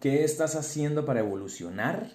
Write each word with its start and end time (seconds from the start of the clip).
¿Qué 0.00 0.24
estás 0.24 0.56
haciendo 0.56 1.04
para 1.04 1.20
evolucionar? 1.20 2.08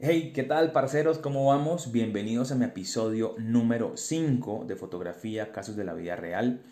Hey, 0.00 0.32
¿qué 0.34 0.42
tal, 0.42 0.72
parceros? 0.72 1.18
¿Cómo 1.18 1.44
vamos? 1.44 1.92
Bienvenidos 1.92 2.50
a 2.50 2.54
mi 2.54 2.64
episodio 2.64 3.34
número 3.36 3.98
5 3.98 4.64
de 4.66 4.74
fotografía, 4.74 5.52
casos 5.52 5.76
de 5.76 5.84
la 5.84 5.92
vida 5.92 6.16
real. 6.16 6.62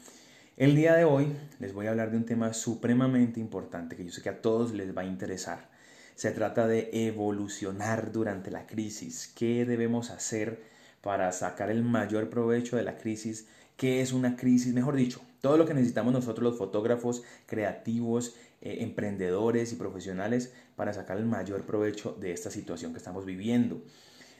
El 0.57 0.75
día 0.75 0.95
de 0.95 1.05
hoy 1.05 1.37
les 1.59 1.75
voy 1.75 1.87
a 1.87 1.91
hablar 1.91 2.11
de 2.11 2.17
un 2.17 2.25
tema 2.25 2.55
supremamente 2.55 3.41
importante 3.41 3.95
que 3.95 4.07
yo 4.07 4.11
sé 4.11 4.23
que 4.23 4.31
a 4.31 4.41
todos 4.41 4.73
les 4.73 4.97
va 4.97 5.03
a 5.03 5.05
interesar. 5.05 5.69
Se 6.15 6.31
trata 6.31 6.67
de 6.67 6.89
evolucionar 6.95 8.11
durante 8.11 8.51
la 8.51 8.67
crisis. 8.67 9.31
¿Qué 9.37 9.67
debemos 9.67 10.09
hacer 10.09 10.63
para 11.03 11.31
sacar 11.33 11.71
el 11.71 11.83
mayor 11.83 12.31
provecho 12.31 12.77
de 12.77 12.85
la 12.85 12.97
crisis? 12.97 13.49
¿Qué 13.77 14.01
es 14.01 14.15
una 14.15 14.35
crisis? 14.37 14.73
Mejor 14.73 14.97
dicho, 14.97 15.21
todo 15.43 15.59
lo 15.59 15.67
que 15.67 15.75
necesitamos 15.75 16.15
nosotros 16.15 16.45
los 16.45 16.57
fotógrafos 16.57 17.23
creativos, 17.45 18.35
eh, 18.65 18.79
emprendedores 18.81 19.73
y 19.73 19.77
profesionales 19.77 20.55
para 20.77 20.93
sacar 20.93 21.19
el 21.19 21.27
mayor 21.27 21.63
provecho 21.67 22.17
de 22.21 22.31
esta 22.31 22.49
situación 22.49 22.93
que 22.93 22.99
estamos 22.99 23.27
viviendo. 23.27 23.83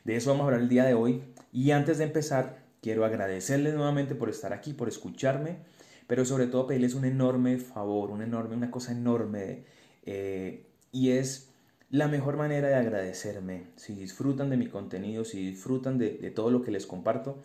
De 0.05 0.15
eso 0.15 0.31
vamos 0.31 0.45
a 0.45 0.47
hablar 0.47 0.61
el 0.61 0.69
día 0.69 0.85
de 0.85 0.95
hoy 0.95 1.23
y 1.53 1.73
antes 1.73 1.99
de 1.99 2.05
empezar 2.05 2.63
quiero 2.81 3.05
agradecerles 3.05 3.75
nuevamente 3.75 4.15
por 4.15 4.31
estar 4.31 4.53
aquí, 4.53 4.75
por 4.75 4.89
escucharme, 4.89 5.59
pero 6.07 6.25
sobre 6.25 6.47
todo 6.47 6.69
pedirles 6.69 6.95
un 6.95 7.05
enorme 7.05 7.59
favor, 7.59 8.13
una 8.13 8.23
enorme, 8.23 8.55
una 8.55 8.71
cosa 8.71 8.93
enorme 8.93 9.65
eh, 10.07 10.67
y 10.93 11.11
es 11.11 11.49
la 11.91 12.07
mejor 12.07 12.37
manera 12.37 12.69
de 12.69 12.77
agradecerme. 12.77 13.65
Si 13.75 13.93
disfrutan 13.97 14.51
de 14.51 14.57
mi 14.57 14.69
contenido, 14.69 15.25
si 15.25 15.51
disfrutan 15.51 15.99
de, 15.99 16.19
de 16.19 16.31
todo 16.31 16.53
lo 16.53 16.63
que 16.63 16.71
les 16.71 16.87
comparto, 16.87 17.43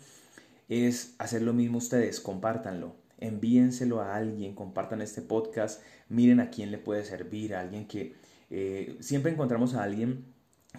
es 0.69 1.15
hacer 1.17 1.41
lo 1.41 1.53
mismo 1.53 1.79
ustedes, 1.79 2.19
compártanlo 2.19 3.06
envíenselo 3.19 4.01
a 4.01 4.15
alguien, 4.15 4.55
compartan 4.55 5.01
este 5.01 5.21
podcast, 5.21 5.81
miren 6.09 6.39
a 6.39 6.49
quién 6.49 6.71
le 6.71 6.77
puede 6.77 7.03
servir, 7.05 7.55
a 7.55 7.61
alguien 7.61 7.87
que 7.87 8.15
eh, 8.49 8.97
siempre 8.99 9.31
encontramos 9.31 9.73
a 9.73 9.83
alguien 9.83 10.25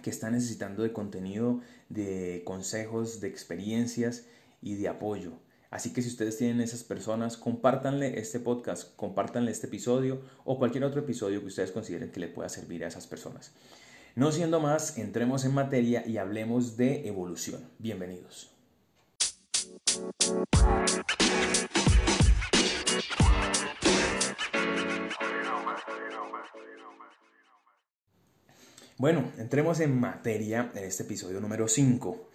que 0.01 0.09
está 0.09 0.29
necesitando 0.29 0.83
de 0.83 0.93
contenido, 0.93 1.61
de 1.89 2.43
consejos, 2.45 3.19
de 3.21 3.27
experiencias 3.27 4.25
y 4.61 4.75
de 4.75 4.87
apoyo. 4.87 5.33
Así 5.71 5.93
que 5.93 6.01
si 6.01 6.07
ustedes 6.07 6.37
tienen 6.37 6.61
esas 6.61 6.83
personas, 6.83 7.37
compártanle 7.37 8.19
este 8.19 8.39
podcast, 8.39 8.95
compártanle 8.95 9.51
este 9.51 9.67
episodio 9.67 10.21
o 10.43 10.57
cualquier 10.57 10.83
otro 10.83 11.01
episodio 11.01 11.41
que 11.41 11.47
ustedes 11.47 11.71
consideren 11.71 12.11
que 12.11 12.19
le 12.19 12.27
pueda 12.27 12.49
servir 12.49 12.83
a 12.83 12.87
esas 12.87 13.05
personas. 13.05 13.51
No 14.15 14.31
siendo 14.31 14.59
más, 14.59 14.97
entremos 14.97 15.45
en 15.45 15.53
materia 15.53 16.05
y 16.07 16.17
hablemos 16.17 16.75
de 16.75 17.07
evolución. 17.07 17.69
Bienvenidos. 17.77 18.51
Bueno, 28.99 29.31
entremos 29.37 29.79
en 29.79 29.97
materia 29.97 30.73
en 30.75 30.83
este 30.83 31.03
episodio 31.03 31.39
número 31.39 31.69
5. 31.69 32.27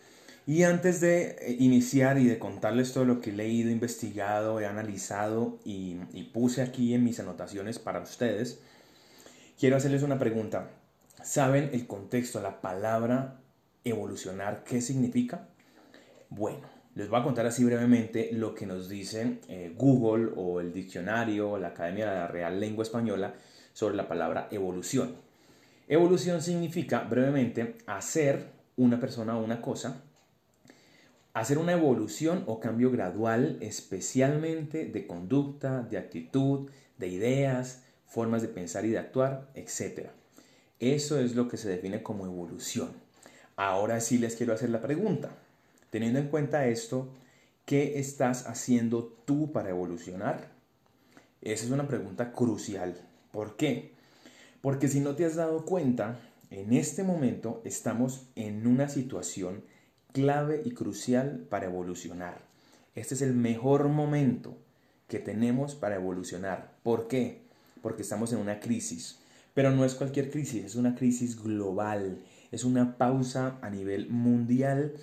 Y 0.46 0.62
antes 0.62 0.98
de 1.02 1.36
eh, 1.38 1.56
iniciar 1.58 2.16
y 2.16 2.24
de 2.24 2.38
contarles 2.38 2.94
todo 2.94 3.04
lo 3.04 3.20
que 3.20 3.28
he 3.28 3.32
leído, 3.34 3.70
investigado, 3.70 4.58
he 4.60 4.64
analizado 4.64 5.58
y, 5.62 5.96
puse 6.32 6.62
aquí 6.62 6.94
en 6.94 7.04
mis 7.04 7.20
anotaciones 7.20 7.78
para 7.78 8.00
ustedes, 8.00 8.62
quiero 9.60 9.76
hacerles 9.76 10.02
una 10.02 10.18
pregunta. 10.18 10.70
¿Saben 11.22 11.68
el 11.74 11.86
contexto, 11.86 12.40
la 12.40 12.62
palabra 12.62 13.42
evolucionar, 13.84 14.64
qué 14.64 14.80
significa? 14.80 15.48
Bueno, 16.30 16.66
les 16.94 17.10
voy 17.10 17.20
a 17.20 17.24
contar 17.24 17.44
así 17.44 17.62
brevemente 17.62 18.30
lo 18.32 18.54
que 18.54 18.64
nos 18.64 18.88
dice 18.88 19.38
eh, 19.48 19.74
Google 19.76 20.32
o 20.34 20.62
el 20.62 20.72
diccionario 20.72 21.50
o 21.50 21.58
la 21.58 21.68
Academia 21.68 22.10
de 22.10 22.16
la 22.20 22.28
Real 22.28 22.58
Lengua 22.58 22.84
Española 22.84 23.34
sobre 23.74 23.96
la 23.96 24.08
palabra 24.08 24.48
evolución. 24.50 25.33
Evolución 25.86 26.40
significa, 26.40 27.00
brevemente, 27.00 27.77
hacer 27.86 28.52
una 28.77 28.98
persona 28.98 29.36
o 29.36 29.44
una 29.44 29.60
cosa, 29.60 30.02
hacer 31.34 31.58
una 31.58 31.72
evolución 31.72 32.45
o 32.46 32.58
cambio 32.58 32.90
gradual, 32.90 33.58
especialmente 33.61 34.86
de 34.86 35.06
conducta, 35.06 35.83
de 35.83 35.98
actitud, 35.98 36.70
de 36.96 37.08
ideas, 37.08 37.83
formas 38.06 38.40
de 38.40 38.48
pensar 38.48 38.84
y 38.86 38.90
de 38.90 38.98
actuar, 38.98 39.50
etc. 39.55 40.08
Eso 40.80 41.18
es 41.18 41.34
lo 41.34 41.48
que 41.48 41.56
se 41.56 41.68
define 41.68 42.02
como 42.02 42.24
evolución. 42.24 42.90
Ahora 43.56 44.01
sí 44.01 44.18
les 44.18 44.36
quiero 44.36 44.55
hacer 44.55 44.70
la 44.70 44.80
pregunta. 44.80 45.30
Teniendo 45.90 46.18
en 46.18 46.28
cuenta 46.28 46.66
esto, 46.66 47.12
¿qué 47.66 47.98
estás 47.98 48.46
haciendo 48.46 49.16
tú 49.24 49.52
para 49.52 49.70
evolucionar? 49.70 50.48
Esa 51.42 51.66
es 51.66 51.70
una 51.70 51.86
pregunta 51.86 52.33
crucial. 52.33 52.96
¿Por 53.30 53.56
qué? 53.56 53.93
Porque 54.64 54.89
si 54.89 55.01
no 55.01 55.14
te 55.14 55.27
has 55.27 55.35
dado 55.35 55.67
cuenta, 55.67 56.19
en 56.51 56.73
este 56.73 57.02
momento 57.02 57.61
estamos 57.67 58.29
en 58.35 58.67
una 58.67 58.89
situación 58.89 59.63
clave 60.13 60.63
y 60.64 60.70
crucial 60.70 61.47
para 61.51 61.67
evolucionar. 61.67 62.41
Este 62.95 63.13
es 63.13 63.20
el 63.20 63.35
mejor 63.35 63.91
momento 63.91 64.57
que 65.07 65.19
tenemos 65.19 65.75
para 65.75 65.97
evolucionar. 65.97 66.79
¿Por 66.83 67.08
qué? 67.08 67.42
Porque 67.83 68.01
estamos 68.01 68.33
en 68.33 68.39
una 68.39 68.58
crisis. 68.58 69.19
Pero 69.52 69.70
no 69.70 69.85
es 69.85 69.95
cualquier 69.95 70.30
crisis, 70.30 70.64
es 70.64 70.77
una 70.77 70.95
crisis 70.95 71.42
global. 71.42 72.23
Es 72.51 72.64
una 72.64 72.96
pausa 72.96 73.58
a 73.61 73.69
nivel 73.69 74.08
mundial 74.08 74.95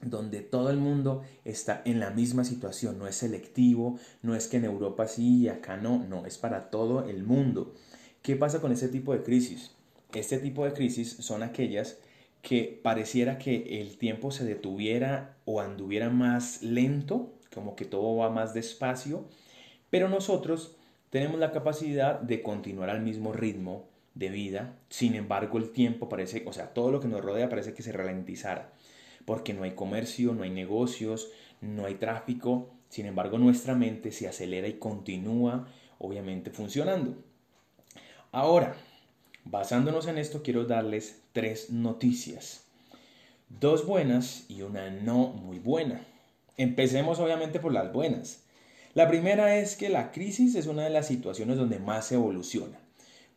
donde 0.00 0.40
todo 0.40 0.70
el 0.70 0.78
mundo 0.78 1.24
está 1.44 1.82
en 1.84 2.00
la 2.00 2.08
misma 2.08 2.42
situación. 2.42 2.98
No 2.98 3.06
es 3.06 3.16
selectivo, 3.16 3.98
no 4.22 4.34
es 4.34 4.46
que 4.46 4.56
en 4.56 4.64
Europa 4.64 5.06
sí 5.08 5.42
y 5.42 5.48
acá 5.48 5.76
no, 5.76 6.06
no, 6.08 6.24
es 6.24 6.38
para 6.38 6.70
todo 6.70 7.06
el 7.06 7.22
mundo. 7.22 7.74
¿Qué 8.24 8.36
pasa 8.36 8.62
con 8.62 8.72
este 8.72 8.88
tipo 8.88 9.12
de 9.12 9.22
crisis? 9.22 9.72
Este 10.14 10.38
tipo 10.38 10.64
de 10.64 10.72
crisis 10.72 11.14
son 11.20 11.42
aquellas 11.42 11.98
que 12.40 12.80
pareciera 12.82 13.36
que 13.36 13.82
el 13.82 13.98
tiempo 13.98 14.30
se 14.30 14.46
detuviera 14.46 15.36
o 15.44 15.60
anduviera 15.60 16.08
más 16.08 16.62
lento, 16.62 17.34
como 17.52 17.76
que 17.76 17.84
todo 17.84 18.16
va 18.16 18.30
más 18.30 18.54
despacio, 18.54 19.26
pero 19.90 20.08
nosotros 20.08 20.74
tenemos 21.10 21.38
la 21.38 21.52
capacidad 21.52 22.18
de 22.18 22.42
continuar 22.42 22.88
al 22.88 23.02
mismo 23.02 23.34
ritmo 23.34 23.84
de 24.14 24.30
vida, 24.30 24.74
sin 24.88 25.16
embargo 25.16 25.58
el 25.58 25.68
tiempo 25.68 26.08
parece, 26.08 26.44
o 26.46 26.52
sea, 26.54 26.72
todo 26.72 26.90
lo 26.90 27.00
que 27.00 27.08
nos 27.08 27.22
rodea 27.22 27.50
parece 27.50 27.74
que 27.74 27.82
se 27.82 27.92
ralentizara, 27.92 28.72
porque 29.26 29.52
no 29.52 29.64
hay 29.64 29.72
comercio, 29.72 30.32
no 30.32 30.44
hay 30.44 30.50
negocios, 30.50 31.30
no 31.60 31.84
hay 31.84 31.96
tráfico, 31.96 32.70
sin 32.88 33.04
embargo 33.04 33.36
nuestra 33.36 33.74
mente 33.74 34.12
se 34.12 34.26
acelera 34.26 34.66
y 34.66 34.78
continúa 34.78 35.68
obviamente 35.98 36.50
funcionando. 36.50 37.18
Ahora, 38.34 38.74
basándonos 39.44 40.08
en 40.08 40.18
esto, 40.18 40.42
quiero 40.42 40.64
darles 40.64 41.20
tres 41.32 41.70
noticias. 41.70 42.64
Dos 43.48 43.86
buenas 43.86 44.46
y 44.48 44.62
una 44.62 44.90
no 44.90 45.28
muy 45.28 45.60
buena. 45.60 46.04
Empecemos 46.56 47.20
obviamente 47.20 47.60
por 47.60 47.72
las 47.72 47.92
buenas. 47.92 48.40
La 48.92 49.06
primera 49.06 49.56
es 49.58 49.76
que 49.76 49.88
la 49.88 50.10
crisis 50.10 50.56
es 50.56 50.66
una 50.66 50.82
de 50.82 50.90
las 50.90 51.06
situaciones 51.06 51.58
donde 51.58 51.78
más 51.78 52.06
se 52.06 52.16
evoluciona. 52.16 52.76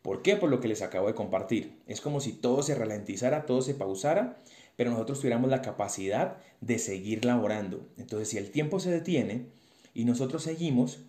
¿Por 0.02 0.24
qué? 0.24 0.36
Por 0.36 0.50
lo 0.50 0.62
que 0.62 0.68
les 0.68 0.82
acabo 0.82 1.06
de 1.06 1.14
compartir. 1.14 1.78
Es 1.86 2.02
como 2.02 2.20
si 2.20 2.32
todo 2.32 2.64
se 2.64 2.74
ralentizara, 2.74 3.46
todo 3.46 3.62
se 3.62 3.76
pausara, 3.76 4.40
pero 4.78 4.90
nosotros 4.90 5.20
tuviéramos 5.20 5.52
la 5.52 5.62
capacidad 5.62 6.38
de 6.62 6.80
seguir 6.80 7.24
laborando. 7.24 7.88
Entonces, 7.98 8.30
si 8.30 8.40
el 8.40 8.50
tiempo 8.50 8.80
se 8.80 8.90
detiene 8.90 9.46
y 9.94 10.06
nosotros 10.06 10.42
seguimos, 10.42 11.02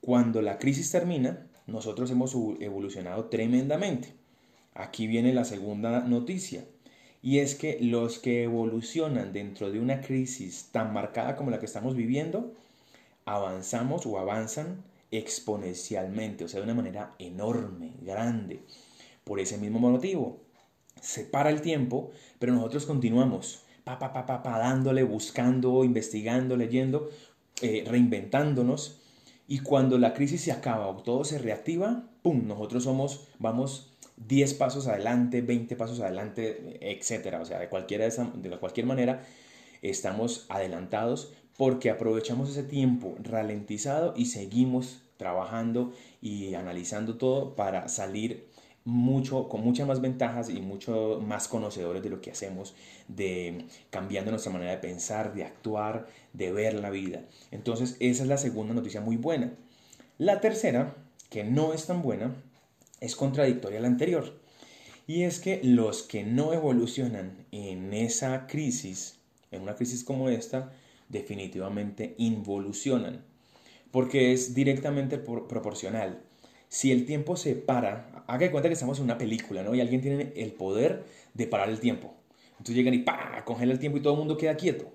cuando 0.00 0.40
la 0.40 0.58
crisis 0.58 0.92
termina, 0.92 1.48
nosotros 1.66 2.10
hemos 2.10 2.34
evolucionado 2.60 3.26
tremendamente. 3.26 4.12
Aquí 4.74 5.06
viene 5.06 5.32
la 5.32 5.44
segunda 5.44 6.00
noticia, 6.00 6.64
y 7.22 7.38
es 7.38 7.54
que 7.54 7.78
los 7.80 8.18
que 8.18 8.44
evolucionan 8.44 9.32
dentro 9.32 9.70
de 9.70 9.80
una 9.80 10.02
crisis 10.02 10.68
tan 10.72 10.92
marcada 10.92 11.36
como 11.36 11.50
la 11.50 11.58
que 11.58 11.66
estamos 11.66 11.94
viviendo, 11.96 12.52
avanzamos 13.24 14.04
o 14.04 14.18
avanzan 14.18 14.84
exponencialmente, 15.10 16.44
o 16.44 16.48
sea, 16.48 16.60
de 16.60 16.64
una 16.64 16.74
manera 16.74 17.14
enorme, 17.18 17.92
grande. 18.02 18.60
Por 19.24 19.40
ese 19.40 19.56
mismo 19.56 19.78
motivo, 19.78 20.40
se 21.00 21.24
para 21.24 21.50
el 21.50 21.62
tiempo, 21.62 22.10
pero 22.38 22.52
nosotros 22.52 22.84
continuamos, 22.84 23.62
pa, 23.84 23.98
pa, 23.98 24.12
pa, 24.12 24.42
pa, 24.42 24.58
dándole, 24.58 25.02
buscando, 25.02 25.82
investigando, 25.84 26.56
leyendo, 26.56 27.08
eh, 27.62 27.84
reinventándonos 27.86 29.00
y 29.46 29.58
cuando 29.58 29.98
la 29.98 30.14
crisis 30.14 30.42
se 30.42 30.52
acaba 30.52 30.88
o 30.88 30.96
todo 31.02 31.24
se 31.24 31.38
reactiva, 31.38 32.04
¡pum! 32.22 32.46
Nosotros 32.46 32.84
somos, 32.84 33.28
vamos 33.38 33.90
10 34.16 34.54
pasos 34.54 34.86
adelante, 34.86 35.42
20 35.42 35.76
pasos 35.76 36.00
adelante, 36.00 36.78
etcétera. 36.80 37.40
O 37.40 37.44
sea, 37.44 37.58
de, 37.58 37.68
cualquiera 37.68 38.08
de, 38.08 38.48
de 38.48 38.56
cualquier 38.58 38.86
manera, 38.86 39.22
estamos 39.82 40.46
adelantados 40.48 41.32
porque 41.56 41.90
aprovechamos 41.90 42.50
ese 42.50 42.62
tiempo 42.62 43.14
ralentizado 43.22 44.14
y 44.16 44.26
seguimos 44.26 45.02
trabajando 45.16 45.92
y 46.20 46.54
analizando 46.54 47.16
todo 47.16 47.54
para 47.54 47.88
salir 47.88 48.48
mucho, 48.84 49.48
con 49.48 49.62
muchas 49.62 49.86
más 49.86 50.00
ventajas 50.00 50.50
y 50.50 50.60
mucho 50.60 51.20
más 51.26 51.48
conocedores 51.48 52.02
de 52.02 52.10
lo 52.10 52.20
que 52.20 52.30
hacemos, 52.30 52.74
de 53.08 53.66
cambiando 53.90 54.30
nuestra 54.30 54.52
manera 54.52 54.72
de 54.72 54.78
pensar, 54.78 55.34
de 55.34 55.44
actuar, 55.44 56.06
de 56.32 56.52
ver 56.52 56.74
la 56.74 56.90
vida. 56.90 57.22
Entonces, 57.50 57.96
esa 58.00 58.22
es 58.22 58.28
la 58.28 58.38
segunda 58.38 58.74
noticia 58.74 59.00
muy 59.00 59.16
buena. 59.16 59.52
La 60.18 60.40
tercera, 60.40 60.94
que 61.30 61.44
no 61.44 61.72
es 61.72 61.86
tan 61.86 62.02
buena, 62.02 62.34
es 63.00 63.16
contradictoria 63.16 63.78
a 63.78 63.82
la 63.82 63.88
anterior. 63.88 64.38
Y 65.06 65.22
es 65.22 65.40
que 65.40 65.60
los 65.62 66.02
que 66.02 66.24
no 66.24 66.52
evolucionan 66.52 67.46
en 67.52 67.92
esa 67.92 68.46
crisis, 68.46 69.16
en 69.50 69.62
una 69.62 69.74
crisis 69.74 70.04
como 70.04 70.28
esta, 70.28 70.72
definitivamente 71.08 72.14
involucionan, 72.18 73.22
porque 73.90 74.32
es 74.32 74.54
directamente 74.54 75.18
proporcional. 75.18 76.20
Si 76.68 76.90
el 76.90 77.06
tiempo 77.06 77.36
se 77.36 77.54
para, 77.54 78.13
haga 78.26 78.46
de 78.46 78.50
cuenta 78.50 78.68
que 78.68 78.74
estamos 78.74 78.98
en 78.98 79.04
una 79.04 79.18
película, 79.18 79.62
¿no? 79.62 79.74
Y 79.74 79.80
alguien 79.80 80.00
tiene 80.00 80.32
el 80.36 80.52
poder 80.52 81.04
de 81.34 81.46
parar 81.46 81.68
el 81.68 81.80
tiempo. 81.80 82.14
Entonces 82.52 82.76
llegan 82.76 82.94
y 82.94 82.98
¡pa! 82.98 83.42
congela 83.44 83.72
el 83.72 83.78
tiempo 83.78 83.98
y 83.98 84.02
todo 84.02 84.14
el 84.14 84.18
mundo 84.18 84.36
queda 84.36 84.56
quieto. 84.56 84.92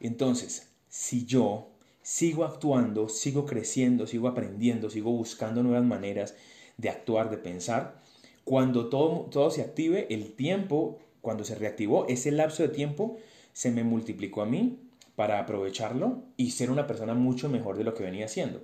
Entonces, 0.00 0.70
si 0.88 1.24
yo 1.26 1.70
sigo 2.02 2.44
actuando, 2.44 3.08
sigo 3.08 3.46
creciendo, 3.46 4.06
sigo 4.06 4.28
aprendiendo, 4.28 4.90
sigo 4.90 5.10
buscando 5.10 5.62
nuevas 5.62 5.84
maneras 5.84 6.34
de 6.78 6.88
actuar, 6.88 7.30
de 7.30 7.36
pensar, 7.36 8.00
cuando 8.44 8.88
todo, 8.88 9.28
todo 9.30 9.50
se 9.50 9.62
active, 9.62 10.06
el 10.10 10.32
tiempo, 10.32 10.98
cuando 11.20 11.44
se 11.44 11.54
reactivó, 11.54 12.06
ese 12.08 12.30
lapso 12.30 12.62
de 12.62 12.70
tiempo 12.70 13.18
se 13.52 13.70
me 13.70 13.84
multiplicó 13.84 14.42
a 14.42 14.46
mí 14.46 14.78
para 15.14 15.38
aprovecharlo 15.38 16.22
y 16.36 16.52
ser 16.52 16.70
una 16.70 16.86
persona 16.86 17.14
mucho 17.14 17.48
mejor 17.48 17.76
de 17.76 17.84
lo 17.84 17.94
que 17.94 18.02
venía 18.02 18.28
siendo. 18.28 18.62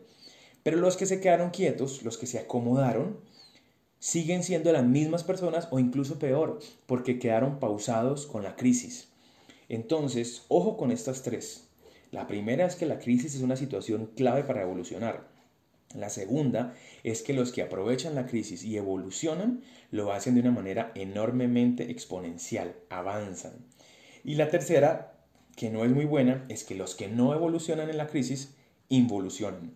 Pero 0.62 0.78
los 0.78 0.96
que 0.96 1.06
se 1.06 1.20
quedaron 1.20 1.50
quietos, 1.50 2.02
los 2.02 2.16
que 2.16 2.26
se 2.26 2.38
acomodaron, 2.38 3.18
siguen 3.98 4.42
siendo 4.42 4.72
las 4.72 4.84
mismas 4.84 5.24
personas 5.24 5.68
o 5.70 5.78
incluso 5.78 6.18
peor, 6.18 6.60
porque 6.86 7.18
quedaron 7.18 7.58
pausados 7.58 8.26
con 8.26 8.42
la 8.42 8.56
crisis. 8.56 9.08
Entonces, 9.68 10.44
ojo 10.48 10.76
con 10.76 10.90
estas 10.90 11.22
tres. 11.22 11.68
La 12.12 12.26
primera 12.26 12.66
es 12.66 12.76
que 12.76 12.86
la 12.86 12.98
crisis 12.98 13.34
es 13.34 13.42
una 13.42 13.56
situación 13.56 14.10
clave 14.16 14.44
para 14.44 14.62
evolucionar. 14.62 15.28
La 15.94 16.10
segunda 16.10 16.74
es 17.04 17.22
que 17.22 17.32
los 17.32 17.52
que 17.52 17.62
aprovechan 17.62 18.14
la 18.14 18.26
crisis 18.26 18.64
y 18.64 18.76
evolucionan 18.76 19.62
lo 19.90 20.12
hacen 20.12 20.34
de 20.34 20.40
una 20.40 20.50
manera 20.50 20.92
enormemente 20.94 21.90
exponencial, 21.90 22.74
avanzan. 22.90 23.52
Y 24.24 24.34
la 24.34 24.50
tercera, 24.50 25.14
que 25.56 25.70
no 25.70 25.84
es 25.84 25.90
muy 25.90 26.04
buena, 26.04 26.44
es 26.48 26.64
que 26.64 26.74
los 26.74 26.94
que 26.94 27.08
no 27.08 27.34
evolucionan 27.34 27.88
en 27.88 27.96
la 27.96 28.08
crisis 28.08 28.54
involucionan. 28.88 29.74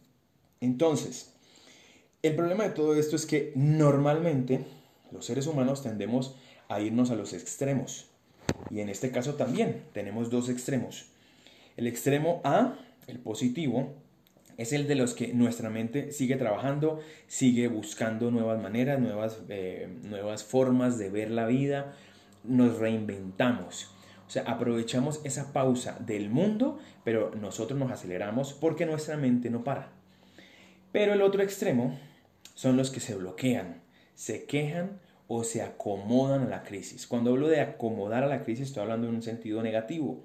Entonces, 0.60 1.32
el 2.22 2.36
problema 2.36 2.64
de 2.64 2.70
todo 2.70 2.94
esto 2.94 3.16
es 3.16 3.26
que 3.26 3.52
normalmente 3.54 4.64
los 5.10 5.24
seres 5.24 5.46
humanos 5.46 5.82
tendemos 5.82 6.36
a 6.68 6.80
irnos 6.80 7.10
a 7.10 7.14
los 7.14 7.32
extremos. 7.32 8.06
Y 8.70 8.80
en 8.80 8.88
este 8.88 9.10
caso 9.10 9.34
también 9.34 9.82
tenemos 9.92 10.30
dos 10.30 10.48
extremos. 10.48 11.06
El 11.76 11.86
extremo 11.86 12.40
A, 12.44 12.74
el 13.06 13.18
positivo, 13.18 13.94
es 14.56 14.74
el 14.74 14.86
de 14.86 14.94
los 14.94 15.14
que 15.14 15.32
nuestra 15.32 15.70
mente 15.70 16.12
sigue 16.12 16.36
trabajando, 16.36 17.00
sigue 17.26 17.68
buscando 17.68 18.30
nuevas 18.30 18.60
maneras, 18.60 19.00
nuevas, 19.00 19.40
eh, 19.48 19.88
formas 20.46 20.98
de 20.98 21.08
ver 21.08 21.30
la 21.30 21.46
vida, 21.46 21.94
nos 22.44 22.78
reinventamos. 22.78 23.90
O 24.26 24.30
sea, 24.30 24.42
aprovechamos 24.42 25.22
esa 25.24 25.52
pausa 25.54 25.98
del 26.00 26.28
mundo, 26.28 26.78
pero 27.04 27.32
nosotros 27.34 27.78
nos 27.78 27.90
aceleramos 27.90 28.52
porque 28.52 28.84
nuestra 28.84 29.16
mente 29.16 29.48
no 29.48 29.64
para. 29.64 29.88
Pero 30.92 31.14
el 31.14 31.22
otro 31.22 31.42
extremo 31.42 31.98
son 32.60 32.76
los 32.76 32.90
que 32.90 33.00
se 33.00 33.14
bloquean, 33.14 33.80
se 34.14 34.44
quejan 34.44 35.00
o 35.28 35.44
se 35.44 35.62
acomodan 35.62 36.42
a 36.42 36.48
la 36.50 36.62
crisis. 36.62 37.06
Cuando 37.06 37.30
hablo 37.30 37.48
de 37.48 37.62
acomodar 37.62 38.22
a 38.22 38.26
la 38.26 38.44
crisis 38.44 38.66
estoy 38.66 38.82
hablando 38.82 39.08
en 39.08 39.14
un 39.14 39.22
sentido 39.22 39.62
negativo. 39.62 40.22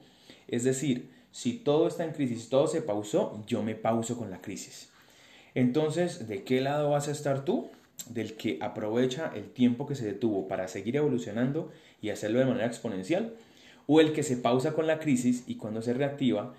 Es 0.50 0.66
decir, 0.66 1.10
si 1.32 1.54
todo 1.54 1.88
está 1.88 2.04
en 2.04 2.12
crisis, 2.12 2.50
todo 2.50 2.68
se 2.68 2.82
pausó, 2.82 3.42
yo 3.48 3.64
me 3.64 3.74
pauso 3.74 4.18
con 4.18 4.32
la 4.32 4.42
crisis. 4.42 4.92
Entonces, 5.54 6.28
¿de 6.28 6.44
qué 6.44 6.60
lado 6.60 6.90
vas 6.90 7.08
a 7.08 7.14
estar 7.14 7.46
tú? 7.46 7.70
Del 8.10 8.36
que 8.36 8.58
aprovecha 8.60 9.32
el 9.34 9.50
tiempo 9.50 9.86
que 9.86 9.96
se 9.96 10.06
detuvo 10.06 10.50
para 10.50 10.68
seguir 10.68 10.98
evolucionando 10.98 11.72
y 12.02 12.10
hacerlo 12.10 12.40
de 12.40 12.48
manera 12.48 12.68
exponencial, 12.68 13.34
o 13.88 14.02
el 14.02 14.12
que 14.12 14.24
se 14.24 14.36
pausa 14.36 14.74
con 14.74 14.88
la 14.88 15.00
crisis 15.00 15.46
y 15.48 15.56
cuando 15.56 15.82
se 15.82 15.94
reactiva, 15.94 16.54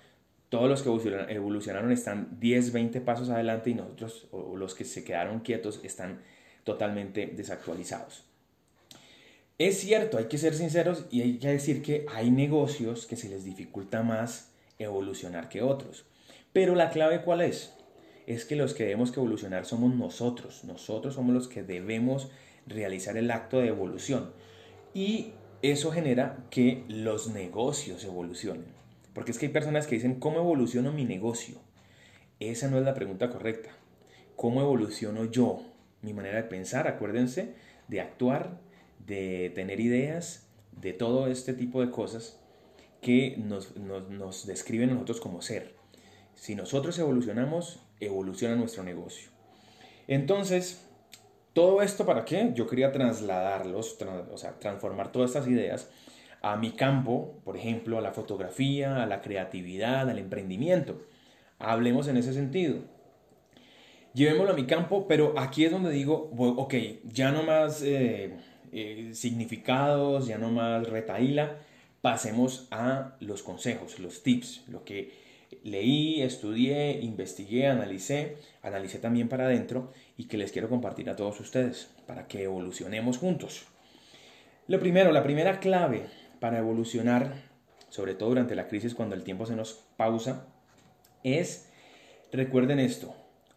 todos 0.49 0.69
los 0.69 0.81
que 0.81 0.89
evolucionaron 1.33 1.91
están 1.91 2.39
10, 2.39 2.71
20 2.71 3.01
pasos 3.01 3.29
adelante 3.29 3.69
y 3.69 3.73
nosotros, 3.73 4.27
o 4.31 4.55
los 4.55 4.75
que 4.75 4.85
se 4.85 5.03
quedaron 5.03 5.41
quietos, 5.41 5.81
están 5.83 6.21
totalmente 6.63 7.27
desactualizados. 7.27 8.23
Es 9.57 9.79
cierto, 9.79 10.17
hay 10.19 10.25
que 10.25 10.37
ser 10.37 10.53
sinceros 10.53 11.05
y 11.09 11.21
hay 11.21 11.39
que 11.39 11.47
decir 11.47 11.81
que 11.81 12.05
hay 12.13 12.29
negocios 12.29 13.07
que 13.07 13.15
se 13.15 13.27
les 13.27 13.43
dificulta 13.43 14.03
más 14.03 14.51
evolucionar 14.77 15.49
que 15.49 15.63
otros. 15.63 16.05
Pero 16.53 16.75
la 16.75 16.91
clave 16.91 17.23
cuál 17.23 17.41
es? 17.41 17.73
Es 18.27 18.45
que 18.45 18.55
los 18.55 18.73
que 18.73 18.83
debemos 18.83 19.11
que 19.11 19.19
evolucionar 19.19 19.65
somos 19.65 19.95
nosotros. 19.95 20.63
Nosotros 20.63 21.15
somos 21.15 21.33
los 21.33 21.47
que 21.47 21.63
debemos 21.63 22.29
realizar 22.67 23.17
el 23.17 23.31
acto 23.31 23.59
de 23.59 23.69
evolución. 23.69 24.31
Y 24.93 25.31
eso 25.61 25.91
genera 25.91 26.45
que 26.51 26.83
los 26.87 27.29
negocios 27.29 28.03
evolucionen. 28.03 28.76
Porque 29.17 29.31
es 29.31 29.39
que 29.39 29.47
hay 29.47 29.51
personas 29.51 29.87
que 29.87 29.95
dicen, 29.95 30.19
¿cómo 30.19 30.37
evoluciono 30.37 30.93
mi 30.93 31.03
negocio? 31.03 31.57
Esa 32.39 32.67
no 32.67 32.77
es 32.77 32.85
la 32.85 32.93
pregunta 32.93 33.31
correcta. 33.31 33.71
¿Cómo 34.35 34.61
evoluciono 34.61 35.25
yo? 35.25 35.63
Mi 36.03 36.13
manera 36.13 36.37
de 36.37 36.43
pensar, 36.43 36.87
acuérdense, 36.87 37.55
de 37.87 37.99
actuar, 37.99 38.59
de 39.07 39.51
tener 39.55 39.79
ideas, 39.79 40.47
de 40.71 40.93
todo 40.93 41.25
este 41.25 41.55
tipo 41.55 41.83
de 41.83 41.89
cosas 41.89 42.39
que 43.01 43.37
nos, 43.37 43.75
nos 43.75 44.45
describen 44.45 44.91
a 44.91 44.93
nosotros 44.93 45.19
como 45.19 45.41
ser. 45.41 45.73
Si 46.35 46.53
nosotros 46.53 46.99
evolucionamos, 46.99 47.79
evoluciona 47.99 48.55
nuestro 48.55 48.83
negocio. 48.83 49.31
Entonces, 50.07 50.85
¿todo 51.53 51.81
esto 51.81 52.05
para 52.05 52.23
qué? 52.23 52.51
Yo 52.53 52.67
quería 52.67 52.91
trasladarlos, 52.91 53.97
o 54.31 54.37
sea, 54.37 54.59
transformar 54.59 55.11
todas 55.11 55.31
estas 55.31 55.47
ideas 55.47 55.89
a 56.51 56.57
mi 56.57 56.71
campo, 56.71 57.39
por 57.43 57.57
ejemplo, 57.57 57.97
a 57.97 58.01
la 58.01 58.11
fotografía, 58.11 59.03
a 59.03 59.05
la 59.05 59.21
creatividad, 59.21 60.09
al 60.09 60.19
emprendimiento. 60.19 61.01
Hablemos 61.59 62.07
en 62.07 62.17
ese 62.17 62.33
sentido. 62.33 62.79
Llevémoslo 64.13 64.53
a 64.53 64.55
mi 64.55 64.65
campo, 64.65 65.07
pero 65.07 65.37
aquí 65.37 65.65
es 65.65 65.71
donde 65.71 65.91
digo, 65.91 66.31
ok, 66.37 66.73
ya 67.03 67.31
no 67.31 67.43
más 67.43 67.81
eh, 67.83 68.37
eh, 68.71 69.09
significados, 69.13 70.27
ya 70.27 70.37
no 70.37 70.49
más 70.49 70.87
retaíla, 70.89 71.57
pasemos 72.01 72.67
a 72.71 73.15
los 73.19 73.43
consejos, 73.43 73.99
los 73.99 74.23
tips, 74.23 74.63
lo 74.69 74.83
que 74.83 75.11
leí, 75.63 76.21
estudié, 76.21 76.99
investigué, 77.01 77.67
analicé, 77.67 78.37
analicé 78.63 78.99
también 78.99 79.29
para 79.29 79.45
adentro 79.45 79.91
y 80.17 80.25
que 80.25 80.37
les 80.37 80.51
quiero 80.51 80.69
compartir 80.69 81.09
a 81.09 81.15
todos 81.15 81.39
ustedes 81.39 81.89
para 82.07 82.27
que 82.27 82.43
evolucionemos 82.43 83.17
juntos. 83.17 83.65
Lo 84.67 84.79
primero, 84.79 85.11
la 85.11 85.23
primera 85.23 85.59
clave 85.59 86.07
para 86.39 86.59
evolucionar, 86.59 87.33
sobre 87.89 88.15
todo 88.15 88.29
durante 88.29 88.55
la 88.55 88.67
crisis 88.67 88.95
cuando 88.95 89.15
el 89.15 89.23
tiempo 89.23 89.45
se 89.45 89.55
nos 89.55 89.83
pausa, 89.97 90.45
es, 91.23 91.69
recuerden 92.31 92.79
esto, 92.79 93.15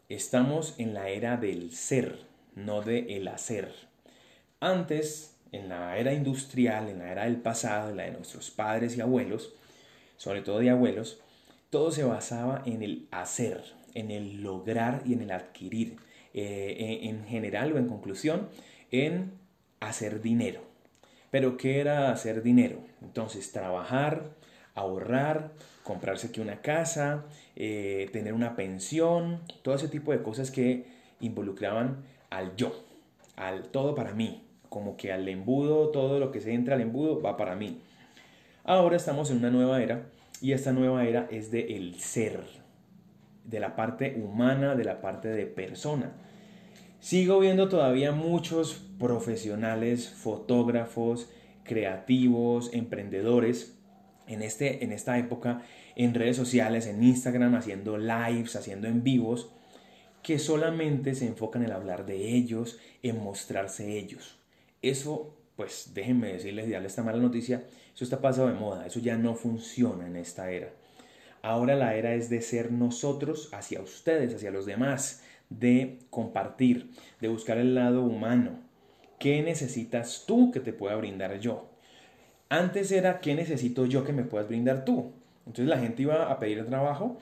estamos 0.08 0.74
en 0.78 0.94
la 0.94 1.08
era 1.08 1.36
del 1.36 1.72
ser, 1.72 2.18
no 2.54 2.82
de 2.82 3.16
el 3.16 3.28
hacer. 3.28 3.72
Antes, 4.60 5.36
en 5.52 5.68
la 5.68 5.96
era 5.98 6.12
industrial, 6.12 6.88
en 6.88 6.98
la 7.00 7.10
era 7.10 7.24
del 7.24 7.36
pasado, 7.36 7.90
en 7.90 7.96
la 7.96 8.04
de 8.04 8.12
nuestros 8.12 8.50
padres 8.50 8.96
y 8.96 9.00
abuelos, 9.00 9.54
sobre 10.16 10.42
todo 10.42 10.58
de 10.58 10.70
abuelos, 10.70 11.20
todo 11.70 11.92
se 11.92 12.04
basaba 12.04 12.62
en 12.66 12.82
el 12.82 13.08
hacer, 13.10 13.62
en 13.94 14.10
el 14.10 14.42
lograr 14.42 15.02
y 15.06 15.14
en 15.14 15.22
el 15.22 15.30
adquirir. 15.30 15.96
Eh, 16.32 17.00
en 17.02 17.26
general 17.26 17.72
o 17.72 17.78
en 17.78 17.88
conclusión, 17.88 18.48
en 18.92 19.32
hacer 19.80 20.22
dinero. 20.22 20.62
Pero 21.30 21.56
¿qué 21.56 21.80
era 21.80 22.10
hacer 22.10 22.42
dinero? 22.42 22.78
Entonces, 23.02 23.52
trabajar, 23.52 24.30
ahorrar, 24.74 25.52
comprarse 25.84 26.28
aquí 26.28 26.40
una 26.40 26.60
casa, 26.60 27.24
eh, 27.56 28.08
tener 28.12 28.32
una 28.32 28.56
pensión, 28.56 29.40
todo 29.62 29.74
ese 29.74 29.88
tipo 29.88 30.12
de 30.12 30.22
cosas 30.22 30.50
que 30.50 30.86
involucraban 31.20 32.04
al 32.30 32.56
yo, 32.56 32.84
al 33.36 33.68
todo 33.68 33.94
para 33.94 34.12
mí, 34.12 34.44
como 34.68 34.96
que 34.96 35.12
al 35.12 35.28
embudo, 35.28 35.90
todo 35.90 36.18
lo 36.18 36.30
que 36.30 36.40
se 36.40 36.52
entra 36.52 36.74
al 36.74 36.80
embudo 36.80 37.20
va 37.20 37.36
para 37.36 37.56
mí. 37.56 37.80
Ahora 38.64 38.96
estamos 38.96 39.30
en 39.30 39.38
una 39.38 39.50
nueva 39.50 39.82
era 39.82 40.06
y 40.40 40.52
esta 40.52 40.72
nueva 40.72 41.04
era 41.04 41.26
es 41.30 41.50
de 41.50 41.76
el 41.76 41.98
ser, 42.00 42.44
de 43.44 43.60
la 43.60 43.74
parte 43.74 44.14
humana, 44.22 44.74
de 44.74 44.84
la 44.84 45.00
parte 45.00 45.28
de 45.28 45.46
persona. 45.46 46.12
Sigo 47.00 47.40
viendo 47.40 47.70
todavía 47.70 48.12
muchos 48.12 48.74
profesionales, 48.98 50.10
fotógrafos, 50.10 51.30
creativos, 51.64 52.74
emprendedores 52.74 53.74
en, 54.26 54.42
este, 54.42 54.84
en 54.84 54.92
esta 54.92 55.18
época 55.18 55.62
en 55.96 56.12
redes 56.14 56.36
sociales, 56.36 56.86
en 56.86 57.02
Instagram, 57.02 57.54
haciendo 57.54 57.96
lives, 57.96 58.54
haciendo 58.54 58.86
en 58.86 59.02
vivos, 59.02 59.50
que 60.22 60.38
solamente 60.38 61.14
se 61.14 61.26
enfocan 61.26 61.64
en 61.64 61.72
hablar 61.72 62.04
de 62.04 62.34
ellos, 62.34 62.78
en 63.02 63.22
mostrarse 63.22 63.98
ellos. 63.98 64.38
Eso, 64.82 65.38
pues 65.56 65.92
déjenme 65.94 66.34
decirles 66.34 66.68
y 66.68 66.74
esta 66.74 67.02
mala 67.02 67.18
noticia, 67.18 67.64
eso 67.94 68.04
está 68.04 68.20
pasado 68.20 68.48
de 68.48 68.54
moda, 68.54 68.86
eso 68.86 69.00
ya 69.00 69.16
no 69.16 69.34
funciona 69.34 70.06
en 70.06 70.16
esta 70.16 70.50
era. 70.50 70.70
Ahora 71.42 71.76
la 71.76 71.94
era 71.94 72.14
es 72.14 72.28
de 72.28 72.42
ser 72.42 72.70
nosotros 72.70 73.48
hacia 73.52 73.80
ustedes, 73.80 74.34
hacia 74.34 74.50
los 74.50 74.66
demás, 74.66 75.22
de 75.50 75.98
compartir, 76.08 76.90
de 77.20 77.28
buscar 77.28 77.58
el 77.58 77.74
lado 77.74 78.02
humano. 78.02 78.70
¿qué 79.20 79.42
necesitas 79.42 80.24
tú 80.26 80.50
que 80.50 80.58
te 80.58 80.72
pueda 80.72 80.96
brindar 80.96 81.38
yo? 81.38 81.68
Antes 82.48 82.90
era, 82.90 83.20
¿qué 83.20 83.36
necesito 83.36 83.86
yo 83.86 84.02
que 84.02 84.12
me 84.12 84.24
puedas 84.24 84.48
brindar 84.48 84.84
tú? 84.84 85.12
Entonces 85.46 85.68
la 85.68 85.78
gente 85.78 86.02
iba 86.02 86.32
a 86.32 86.40
pedir 86.40 86.66
trabajo 86.66 87.18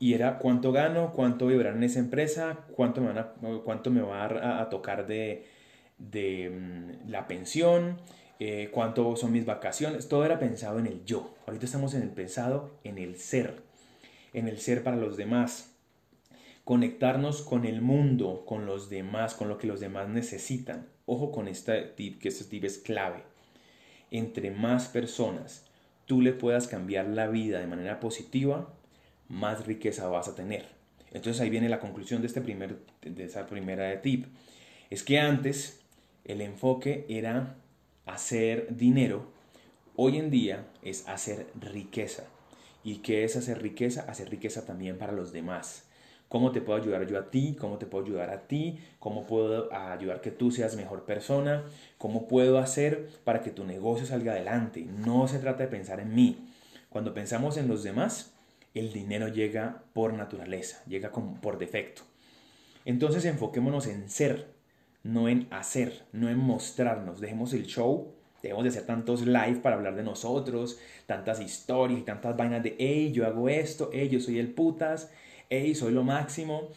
y 0.00 0.14
era 0.14 0.38
cuánto 0.38 0.72
gano, 0.72 1.12
cuánto 1.12 1.44
voy 1.44 1.54
en 1.54 1.84
esa 1.84 2.00
empresa, 2.00 2.64
cuánto 2.74 3.00
me, 3.00 3.12
cuánto 3.60 3.90
me 3.90 4.00
va 4.00 4.60
a, 4.60 4.68
tocar 4.68 5.06
de, 5.06 5.46
de 5.98 6.50
mm, 6.50 7.10
la 7.10 7.28
pensión, 7.28 7.98
eh, 8.40 8.70
cuánto 8.72 9.14
son 9.14 9.30
mis 9.30 9.46
vacaciones, 9.46 10.08
todo 10.08 10.24
era 10.24 10.38
pensado 10.38 10.78
en 10.78 10.86
el 10.86 11.04
yo. 11.04 11.34
Ahorita 11.46 11.66
estamos 11.66 11.94
en 11.94 12.02
el 12.02 12.10
pensado 12.10 12.78
en 12.82 12.98
el 12.98 13.18
ser, 13.18 13.62
en 14.32 14.48
el 14.48 14.58
ser 14.58 14.82
para 14.82 14.96
los 14.96 15.16
demás. 15.16 15.75
Conectarnos 16.66 17.42
con 17.42 17.64
el 17.64 17.80
mundo, 17.80 18.42
con 18.44 18.66
los 18.66 18.90
demás, 18.90 19.34
con 19.34 19.46
lo 19.46 19.56
que 19.56 19.68
los 19.68 19.78
demás 19.78 20.08
necesitan. 20.08 20.88
Ojo 21.06 21.30
con 21.30 21.46
este 21.46 21.80
tip, 21.82 22.20
que 22.20 22.26
este 22.26 22.42
tip 22.42 22.64
es 22.64 22.78
clave. 22.78 23.22
Entre 24.10 24.50
más 24.50 24.88
personas 24.88 25.64
tú 26.06 26.20
le 26.20 26.32
puedas 26.32 26.66
cambiar 26.66 27.06
la 27.06 27.28
vida 27.28 27.60
de 27.60 27.68
manera 27.68 28.00
positiva, 28.00 28.74
más 29.28 29.64
riqueza 29.64 30.08
vas 30.08 30.26
a 30.26 30.34
tener. 30.34 30.66
Entonces 31.12 31.40
ahí 31.40 31.50
viene 31.50 31.68
la 31.68 31.78
conclusión 31.78 32.20
de, 32.20 32.26
este 32.26 32.40
primer, 32.40 32.80
de 33.00 33.22
esa 33.22 33.46
primera 33.46 34.02
tip. 34.02 34.26
Es 34.90 35.04
que 35.04 35.20
antes 35.20 35.78
el 36.24 36.40
enfoque 36.40 37.06
era 37.08 37.54
hacer 38.06 38.74
dinero, 38.76 39.30
hoy 39.94 40.16
en 40.16 40.32
día 40.32 40.66
es 40.82 41.06
hacer 41.06 41.46
riqueza. 41.60 42.24
¿Y 42.82 42.96
qué 42.96 43.22
es 43.22 43.36
hacer 43.36 43.62
riqueza? 43.62 44.04
Hacer 44.08 44.30
riqueza 44.30 44.66
también 44.66 44.98
para 44.98 45.12
los 45.12 45.32
demás. 45.32 45.85
¿Cómo 46.28 46.50
te 46.50 46.60
puedo 46.60 46.80
ayudar 46.80 47.06
yo 47.06 47.18
a 47.18 47.30
ti? 47.30 47.56
¿Cómo 47.58 47.78
te 47.78 47.86
puedo 47.86 48.04
ayudar 48.04 48.30
a 48.30 48.48
ti? 48.48 48.78
¿Cómo 48.98 49.26
puedo 49.26 49.72
ayudar 49.72 50.20
que 50.20 50.32
tú 50.32 50.50
seas 50.50 50.76
mejor 50.76 51.04
persona? 51.04 51.64
¿Cómo 51.98 52.26
puedo 52.26 52.58
hacer 52.58 53.08
para 53.24 53.40
que 53.40 53.50
tu 53.50 53.64
negocio 53.64 54.06
salga 54.06 54.32
adelante? 54.32 54.84
No 54.84 55.28
se 55.28 55.38
trata 55.38 55.62
de 55.64 55.68
pensar 55.68 56.00
en 56.00 56.14
mí. 56.14 56.48
Cuando 56.88 57.14
pensamos 57.14 57.56
en 57.56 57.68
los 57.68 57.84
demás, 57.84 58.32
el 58.74 58.92
dinero 58.92 59.28
llega 59.28 59.82
por 59.92 60.14
naturaleza, 60.14 60.82
llega 60.86 61.10
como 61.10 61.40
por 61.40 61.58
defecto. 61.58 62.02
Entonces 62.84 63.24
enfoquémonos 63.24 63.86
en 63.86 64.08
ser, 64.10 64.48
no 65.02 65.28
en 65.28 65.46
hacer, 65.50 66.04
no 66.12 66.28
en 66.28 66.38
mostrarnos. 66.38 67.20
Dejemos 67.20 67.52
el 67.52 67.66
show, 67.66 68.12
dejemos 68.42 68.64
de 68.64 68.70
hacer 68.70 68.86
tantos 68.86 69.26
live 69.26 69.60
para 69.62 69.76
hablar 69.76 69.94
de 69.94 70.02
nosotros, 70.02 70.78
tantas 71.06 71.40
historias 71.40 72.00
y 72.00 72.02
tantas 72.02 72.36
vainas 72.36 72.62
de, 72.62 72.76
hey, 72.78 73.12
yo 73.12 73.26
hago 73.26 73.48
esto, 73.48 73.90
hey, 73.92 74.08
yo 74.10 74.20
soy 74.20 74.38
el 74.38 74.52
putas, 74.52 75.10
hey, 75.50 75.74
soy 75.74 75.92
lo 75.92 76.02
máximo. 76.02 76.68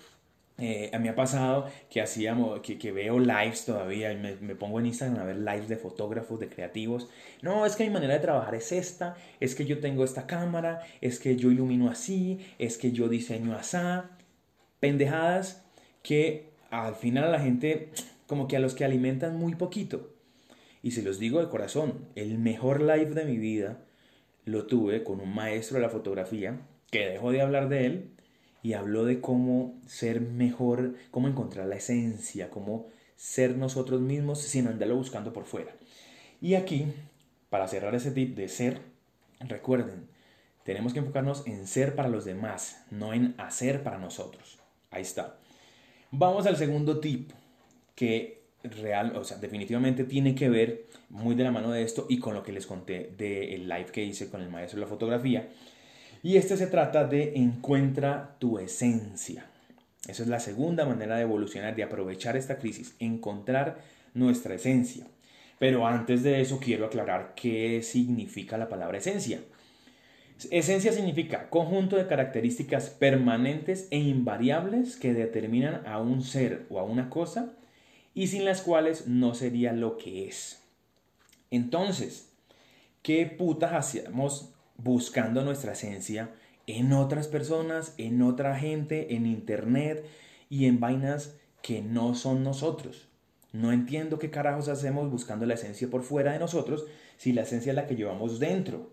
Eh, 0.57 0.89
a 0.93 0.99
mí 0.99 1.07
ha 1.07 1.15
pasado 1.15 1.69
que 1.89 2.01
hacíamos, 2.01 2.59
que, 2.59 2.77
que 2.77 2.91
veo 2.91 3.17
lives 3.17 3.63
todavía, 3.65 4.13
me, 4.13 4.35
me, 4.35 4.55
pongo 4.55 4.79
en 4.79 4.87
Instagram 4.87 5.21
a 5.21 5.23
ver 5.23 5.37
lives 5.37 5.69
de 5.69 5.77
fotógrafos, 5.77 6.39
de 6.39 6.49
creativos. 6.49 7.07
No, 7.41 7.65
es 7.65 7.77
que 7.77 7.85
mi 7.85 7.91
manera 7.91 8.15
de 8.15 8.19
trabajar 8.19 8.55
es 8.55 8.73
esta, 8.73 9.15
es 9.39 9.55
que 9.55 9.65
yo 9.65 9.79
tengo 9.79 10.03
esta 10.03 10.27
cámara, 10.27 10.81
es 10.99 11.19
que 11.19 11.37
yo 11.37 11.49
ilumino 11.49 11.89
así, 11.89 12.39
es 12.57 12.77
que 12.77 12.91
yo 12.91 13.07
diseño 13.07 13.55
así. 13.55 13.77
Pendejadas 14.81 15.65
que 16.03 16.49
al 16.71 16.95
final 16.95 17.25
a 17.25 17.29
la 17.29 17.39
gente 17.39 17.91
como 18.27 18.47
que 18.47 18.57
a 18.57 18.59
los 18.59 18.75
que 18.75 18.85
alimentan 18.85 19.37
muy 19.37 19.55
poquito. 19.55 20.13
Y 20.83 20.91
se 20.91 21.01
los 21.01 21.19
digo 21.19 21.39
de 21.39 21.49
corazón, 21.49 22.05
el 22.15 22.37
mejor 22.37 22.81
live 22.81 23.11
de 23.11 23.25
mi 23.25 23.37
vida 23.37 23.79
lo 24.45 24.65
tuve 24.65 25.03
con 25.03 25.19
un 25.19 25.33
maestro 25.33 25.77
de 25.77 25.81
la 25.81 25.89
fotografía, 25.89 26.61
que 26.91 27.07
dejó 27.07 27.31
de 27.31 27.41
hablar 27.41 27.69
de 27.69 27.85
él 27.85 28.11
y 28.61 28.73
habló 28.73 29.05
de 29.05 29.21
cómo 29.21 29.79
ser 29.87 30.21
mejor, 30.21 30.95
cómo 31.11 31.27
encontrar 31.27 31.67
la 31.67 31.75
esencia, 31.75 32.49
cómo 32.49 32.87
ser 33.15 33.57
nosotros 33.57 34.01
mismos 34.01 34.41
sin 34.41 34.67
andarlo 34.67 34.95
buscando 34.95 35.33
por 35.33 35.45
fuera. 35.45 35.75
Y 36.41 36.55
aquí, 36.55 36.85
para 37.49 37.67
cerrar 37.67 37.95
ese 37.95 38.11
tip 38.11 38.35
de 38.35 38.47
ser, 38.47 38.81
recuerden, 39.39 40.07
tenemos 40.63 40.93
que 40.93 40.99
enfocarnos 40.99 41.45
en 41.47 41.67
ser 41.67 41.95
para 41.95 42.09
los 42.09 42.25
demás, 42.25 42.83
no 42.91 43.13
en 43.13 43.35
hacer 43.37 43.83
para 43.83 43.97
nosotros. 43.97 44.59
Ahí 44.91 45.01
está. 45.01 45.37
Vamos 46.11 46.45
al 46.45 46.57
segundo 46.57 46.99
tip, 46.99 47.31
que 47.95 48.39
real, 48.63 49.15
o 49.15 49.23
sea, 49.23 49.37
definitivamente 49.37 50.03
tiene 50.03 50.35
que 50.35 50.49
ver 50.49 50.85
muy 51.09 51.35
de 51.35 51.43
la 51.43 51.51
mano 51.51 51.71
de 51.71 51.83
esto 51.83 52.05
y 52.09 52.19
con 52.19 52.33
lo 52.33 52.43
que 52.43 52.51
les 52.51 52.65
conté 52.65 53.13
del 53.17 53.67
live 53.67 53.87
que 53.91 54.03
hice 54.03 54.29
con 54.29 54.41
el 54.41 54.49
maestro 54.49 54.77
de 54.77 54.85
la 54.85 54.89
fotografía. 54.89 55.49
Y 56.21 56.37
este 56.37 56.57
se 56.57 56.67
trata 56.67 57.05
de 57.05 57.33
encuentra 57.35 58.35
tu 58.39 58.59
esencia. 58.59 59.45
Esa 60.07 60.23
es 60.23 60.29
la 60.29 60.39
segunda 60.39 60.85
manera 60.85 61.15
de 61.15 61.21
evolucionar, 61.21 61.75
de 61.75 61.83
aprovechar 61.83 62.35
esta 62.35 62.57
crisis, 62.57 62.95
encontrar 62.99 63.79
nuestra 64.13 64.55
esencia. 64.55 65.05
Pero 65.59 65.85
antes 65.85 66.23
de 66.23 66.41
eso 66.41 66.59
quiero 66.59 66.85
aclarar 66.85 67.33
qué 67.35 67.81
significa 67.83 68.57
la 68.57 68.69
palabra 68.69 68.97
esencia. 68.97 69.39
Esencia 70.51 70.93
significa 70.93 71.49
conjunto 71.49 71.97
de 71.97 72.07
características 72.07 72.89
permanentes 72.89 73.87
e 73.91 73.97
invariables 73.97 74.95
que 74.95 75.13
determinan 75.13 75.85
a 75.85 75.99
un 75.99 76.23
ser 76.23 76.65
o 76.69 76.79
a 76.79 76.83
una 76.83 77.09
cosa 77.09 77.53
y 78.13 78.27
sin 78.27 78.45
las 78.45 78.61
cuales 78.61 79.07
no 79.07 79.35
sería 79.35 79.73
lo 79.73 79.97
que 79.97 80.27
es. 80.27 80.61
Entonces, 81.51 82.29
¿qué 83.01 83.25
putas 83.25 83.73
hacíamos 83.73 84.53
buscando 84.83 85.43
nuestra 85.43 85.73
esencia 85.73 86.31
en 86.67 86.93
otras 86.93 87.27
personas, 87.27 87.93
en 87.97 88.21
otra 88.21 88.57
gente, 88.57 89.15
en 89.15 89.25
internet 89.25 90.05
y 90.49 90.65
en 90.65 90.79
vainas 90.79 91.35
que 91.61 91.81
no 91.81 92.15
son 92.15 92.43
nosotros? 92.43 93.09
No 93.51 93.71
entiendo 93.71 94.19
qué 94.19 94.29
carajos 94.29 94.67
hacemos 94.67 95.09
buscando 95.09 95.45
la 95.45 95.55
esencia 95.55 95.89
por 95.89 96.03
fuera 96.03 96.33
de 96.33 96.39
nosotros 96.39 96.85
si 97.17 97.33
la 97.33 97.41
esencia 97.41 97.71
es 97.71 97.75
la 97.75 97.87
que 97.87 97.95
llevamos 97.95 98.39
dentro. 98.39 98.91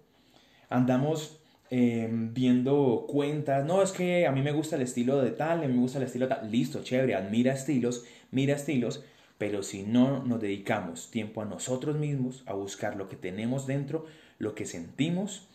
Andamos 0.70 1.40
em, 1.70 2.32
viendo 2.32 3.06
cuentas, 3.08 3.66
no, 3.66 3.82
es 3.82 3.92
que 3.92 4.26
a 4.26 4.32
mí 4.32 4.40
me 4.40 4.52
gusta 4.52 4.76
el 4.76 4.82
estilo 4.82 5.20
de 5.20 5.30
tal, 5.30 5.62
a 5.62 5.66
mí 5.66 5.74
me 5.74 5.80
gusta 5.80 5.98
el 5.98 6.04
estilo 6.04 6.26
de 6.26 6.34
tal, 6.34 6.50
listo, 6.50 6.82
chévere, 6.82 7.14
admira 7.14 7.52
estilos, 7.52 8.04
mira 8.30 8.54
estilos, 8.54 9.04
pero 9.38 9.62
si 9.62 9.82
no 9.82 10.24
nos 10.24 10.40
dedicamos 10.40 11.10
tiempo 11.10 11.42
a 11.42 11.44
nosotros 11.44 11.96
mismos, 11.96 12.42
a 12.46 12.54
buscar 12.54 12.96
lo 12.96 13.08
que 13.08 13.16
tenemos 13.16 13.66
dentro, 13.66 14.06
lo 14.38 14.54
que 14.54 14.64
sentimos, 14.64 15.48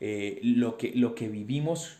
eh, 0.00 0.40
lo, 0.42 0.76
que, 0.76 0.92
lo 0.94 1.14
que 1.14 1.28
vivimos, 1.28 1.98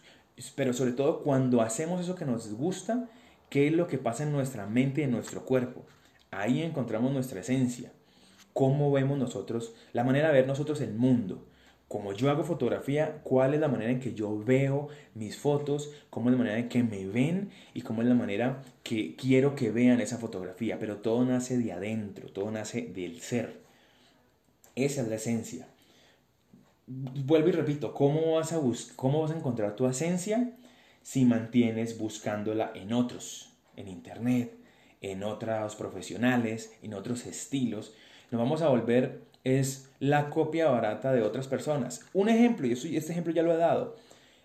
pero 0.54 0.72
sobre 0.72 0.92
todo 0.92 1.22
cuando 1.22 1.62
hacemos 1.62 2.00
eso 2.00 2.14
que 2.14 2.24
nos 2.24 2.52
gusta, 2.52 3.08
qué 3.50 3.68
es 3.68 3.72
lo 3.72 3.86
que 3.86 3.98
pasa 3.98 4.24
en 4.24 4.32
nuestra 4.32 4.66
mente 4.66 5.00
y 5.00 5.04
en 5.04 5.12
nuestro 5.12 5.44
cuerpo. 5.44 5.84
Ahí 6.30 6.62
encontramos 6.62 7.12
nuestra 7.12 7.40
esencia, 7.40 7.92
cómo 8.52 8.90
vemos 8.92 9.18
nosotros, 9.18 9.74
la 9.92 10.04
manera 10.04 10.28
de 10.28 10.34
ver 10.34 10.46
nosotros 10.46 10.80
el 10.80 10.94
mundo 10.94 11.46
como 11.88 12.12
yo 12.12 12.30
hago 12.30 12.42
fotografía, 12.42 13.20
cuál 13.22 13.54
es 13.54 13.60
la 13.60 13.68
manera 13.68 13.92
en 13.92 14.00
que 14.00 14.12
yo 14.12 14.36
veo 14.42 14.88
mis 15.14 15.38
fotos, 15.38 15.92
cómo 16.10 16.28
es 16.28 16.32
la 16.32 16.38
manera 16.38 16.58
en 16.58 16.68
que 16.68 16.82
me 16.82 17.06
ven 17.06 17.50
y 17.74 17.82
cómo 17.82 18.02
es 18.02 18.08
la 18.08 18.14
manera 18.14 18.62
que 18.82 19.14
quiero 19.14 19.54
que 19.54 19.70
vean 19.70 20.00
esa 20.00 20.18
fotografía. 20.18 20.78
Pero 20.80 20.96
todo 20.96 21.24
nace 21.24 21.58
de 21.58 21.72
adentro, 21.72 22.28
todo 22.28 22.50
nace 22.50 22.82
del 22.82 23.20
ser. 23.20 23.60
Esa 24.74 25.02
es 25.02 25.08
la 25.08 25.14
esencia. 25.14 25.68
Vuelvo 26.86 27.48
y 27.48 27.52
repito, 27.52 27.92
¿cómo 27.92 28.34
vas 28.34 28.52
a, 28.52 28.60
cómo 28.94 29.22
vas 29.22 29.32
a 29.32 29.36
encontrar 29.36 29.74
tu 29.74 29.86
esencia 29.86 30.52
si 31.02 31.24
mantienes 31.24 31.98
buscándola 31.98 32.70
en 32.76 32.92
otros, 32.92 33.52
en 33.74 33.88
internet, 33.88 34.56
en 35.00 35.24
otros 35.24 35.74
profesionales, 35.74 36.72
en 36.82 36.94
otros 36.94 37.26
estilos? 37.26 37.92
Nos 38.30 38.40
vamos 38.40 38.62
a 38.62 38.68
volver 38.68 39.26
es 39.42 39.90
la 40.00 40.30
copia 40.30 40.68
barata 40.68 41.12
de 41.12 41.22
otras 41.22 41.48
personas. 41.48 42.04
Un 42.12 42.28
ejemplo, 42.28 42.66
y 42.66 42.72
este 42.72 43.12
ejemplo 43.12 43.32
ya 43.32 43.42
lo 43.42 43.52
he 43.52 43.56
dado, 43.56 43.96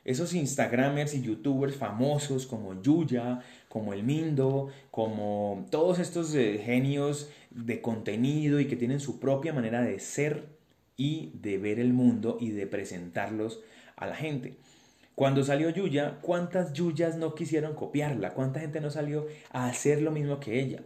esos 0.04 0.34
Instagramers 0.34 1.14
y 1.14 1.22
YouTubers 1.22 1.76
famosos 1.76 2.48
como 2.48 2.82
Yuya, 2.82 3.42
como 3.70 3.94
El 3.94 4.04
Mindo, 4.04 4.70
como 4.90 5.66
todos 5.70 6.00
estos 6.00 6.34
eh, 6.34 6.60
genios 6.64 7.30
de 7.52 7.82
contenido 7.82 8.60
y 8.60 8.68
que 8.68 8.76
tienen 8.76 9.00
su 9.00 9.20
propia 9.20 9.54
manera 9.54 9.82
de 9.82 10.00
ser 10.00 10.61
y 11.02 11.32
de 11.34 11.58
ver 11.58 11.80
el 11.80 11.94
mundo 11.94 12.38
y 12.40 12.52
de 12.52 12.68
presentarlos 12.68 13.60
a 13.96 14.06
la 14.06 14.16
gente. 14.16 14.54
Cuando 15.16 15.44
salió 15.44 15.72
Yuya, 15.72 16.20
¿cuántas 16.22 16.74
Yuyas 16.74 17.18
no 17.18 17.34
quisieron 17.34 17.74
copiarla? 17.74 18.36
¿Cuánta 18.36 18.60
gente 18.60 18.82
no 18.82 18.92
salió 18.92 19.26
a 19.50 19.66
hacer 19.66 20.04
lo 20.04 20.12
mismo 20.12 20.40
que 20.40 20.60
ella? 20.60 20.84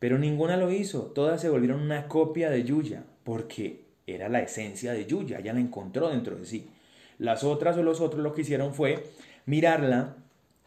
Pero 0.00 0.18
ninguna 0.18 0.56
lo 0.56 0.72
hizo, 0.72 1.12
todas 1.12 1.40
se 1.40 1.48
volvieron 1.48 1.80
una 1.80 2.08
copia 2.08 2.50
de 2.50 2.64
Yuya 2.64 3.04
porque 3.22 3.84
era 4.08 4.28
la 4.28 4.40
esencia 4.40 4.92
de 4.92 5.06
Yuya, 5.06 5.38
ella 5.38 5.52
la 5.52 5.60
encontró 5.60 6.08
dentro 6.08 6.34
de 6.34 6.44
sí. 6.44 6.68
Las 7.18 7.44
otras 7.44 7.76
o 7.76 7.84
los 7.84 8.00
otros 8.00 8.24
lo 8.24 8.32
que 8.32 8.42
hicieron 8.42 8.74
fue 8.74 9.04
mirarla 9.46 10.16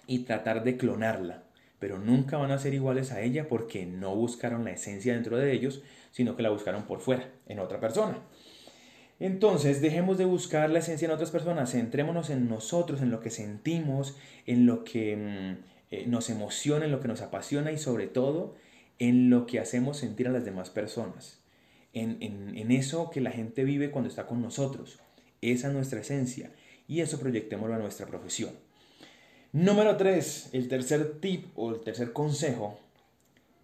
y 0.08 0.20
tratar 0.20 0.64
de 0.64 0.78
clonarla, 0.78 1.44
pero 1.80 2.00
nunca 2.00 2.38
van 2.38 2.52
a 2.52 2.60
ser 2.60 2.74
iguales 2.74 3.12
a 3.12 3.20
ella 3.20 3.50
porque 3.50 3.86
no 3.86 4.16
buscaron 4.16 4.64
la 4.64 4.72
esencia 4.72 5.16
dentro 5.16 5.36
de 5.36 5.52
ellos, 5.52 5.84
sino 6.12 6.38
que 6.38 6.44
la 6.44 6.50
buscaron 6.50 6.84
por 6.84 7.02
fuera, 7.02 7.30
en 7.46 7.60
otra 7.60 7.82
persona. 7.82 8.20
Entonces, 9.20 9.82
dejemos 9.82 10.18
de 10.18 10.26
buscar 10.26 10.70
la 10.70 10.80
esencia 10.80 11.06
en 11.06 11.12
otras 11.12 11.32
personas, 11.32 11.72
centrémonos 11.72 12.30
en 12.30 12.48
nosotros, 12.48 13.02
en 13.02 13.12
lo 13.12 13.20
que 13.20 13.30
sentimos, 13.30 14.18
en 14.46 14.66
lo 14.66 14.84
que 14.84 15.16
mm, 15.18 15.64
eh, 15.92 16.06
nos 16.08 16.30
emociona, 16.30 16.86
en 16.86 16.92
lo 16.92 17.02
que 17.02 17.10
nos 17.10 17.22
apasiona 17.22 17.72
y 17.72 17.78
sobre 17.78 18.08
todo 18.08 18.56
en 18.98 19.30
lo 19.30 19.46
que 19.46 19.60
hacemos 19.60 19.98
sentir 19.98 20.28
a 20.28 20.32
las 20.32 20.46
demás 20.46 20.70
personas, 20.70 21.40
en, 21.94 22.18
en 22.22 22.72
eso 22.72 23.10
que 23.10 23.22
la 23.22 23.32
gente 23.32 23.64
vive 23.64 23.92
cuando 23.92 24.10
está 24.10 24.26
con 24.28 24.42
nosotros. 24.42 25.00
Esa 25.42 25.68
es 25.68 25.74
nuestra 25.74 26.02
esencia 26.02 26.52
y 26.88 27.02
eso 27.02 27.20
proyectémoslo 27.20 27.76
a 27.76 27.80
nuestra 27.80 28.08
profesión. 28.08 28.52
Número 29.52 29.98
3, 29.98 30.50
el 30.54 30.68
tercer 30.68 31.20
tip 31.20 31.48
o 31.56 31.72
el 31.72 31.82
tercer 31.82 32.14
consejo 32.14 32.80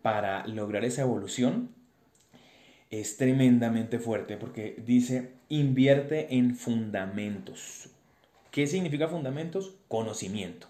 para 0.02 0.48
lograr 0.48 0.84
esa 0.84 1.04
evolución 1.04 1.75
es 3.00 3.18
tremendamente 3.18 4.00
fuerte 4.00 4.38
porque 4.38 4.82
dice 4.86 5.32
invierte 5.50 6.36
en 6.36 6.56
fundamentos. 6.56 7.90
¿Qué 8.52 8.68
significa 8.68 9.08
fundamentos? 9.08 9.76
Conocimiento. 9.88 10.68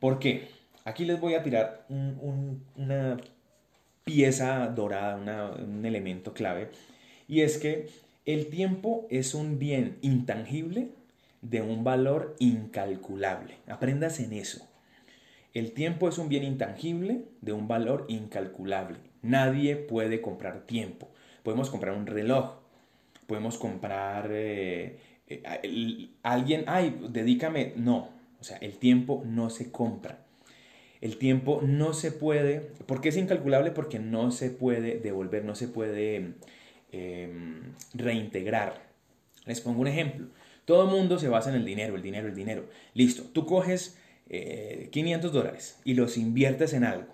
¿Por 0.00 0.18
qué? 0.18 0.48
Aquí 0.84 1.04
les 1.04 1.18
voy 1.18 1.34
a 1.34 1.42
tirar 1.42 1.86
una 1.88 3.16
pieza 4.04 4.66
dorada, 4.68 5.54
un 5.56 5.84
elemento 5.84 6.34
clave, 6.34 6.68
y 7.26 7.40
es 7.40 7.58
que 7.58 7.88
el 8.26 8.48
tiempo 8.48 9.06
es 9.10 9.34
un 9.34 9.58
bien 9.58 9.98
intangible 10.02 10.90
de 11.40 11.62
un 11.62 11.84
valor 11.84 12.36
incalculable. 12.38 13.56
Aprendas 13.66 14.20
en 14.20 14.32
eso. 14.34 14.68
El 15.52 15.72
tiempo 15.72 16.08
es 16.08 16.18
un 16.18 16.28
bien 16.28 16.42
intangible 16.42 17.24
de 17.40 17.52
un 17.52 17.68
valor 17.68 18.06
incalculable. 18.08 18.98
Nadie 19.22 19.76
puede 19.76 20.20
comprar 20.20 20.66
tiempo. 20.66 21.08
Podemos 21.44 21.70
comprar 21.70 21.94
un 21.94 22.06
reloj, 22.06 22.54
podemos 23.28 23.58
comprar 23.58 24.30
eh, 24.32 24.98
eh, 25.28 26.08
alguien, 26.22 26.64
ay, 26.66 26.98
dedícame, 27.10 27.74
no, 27.76 28.08
o 28.40 28.44
sea, 28.44 28.56
el 28.58 28.78
tiempo 28.78 29.22
no 29.24 29.50
se 29.50 29.70
compra. 29.70 30.18
El 31.00 31.18
tiempo 31.18 31.60
no 31.62 31.92
se 31.92 32.12
puede, 32.12 32.60
¿por 32.86 33.02
qué 33.02 33.10
es 33.10 33.16
incalculable? 33.18 33.70
Porque 33.70 33.98
no 33.98 34.30
se 34.32 34.48
puede 34.48 34.98
devolver, 34.98 35.44
no 35.44 35.54
se 35.54 35.68
puede 35.68 36.32
em, 36.92 37.74
reintegrar. 37.92 38.80
Les 39.44 39.60
pongo 39.60 39.82
un 39.82 39.86
ejemplo. 39.86 40.28
Todo 40.64 40.84
el 40.84 40.90
mundo 40.90 41.18
se 41.18 41.28
basa 41.28 41.50
en 41.50 41.56
el 41.56 41.64
dinero, 41.66 41.94
el 41.96 42.02
dinero, 42.02 42.28
el 42.28 42.34
dinero. 42.34 42.64
Listo, 42.94 43.22
tú 43.24 43.44
coges 43.44 43.98
500 44.30 45.30
eh, 45.30 45.34
dólares 45.34 45.78
y 45.84 45.92
los 45.92 46.16
inviertes 46.16 46.72
en 46.72 46.84
algo. 46.84 47.12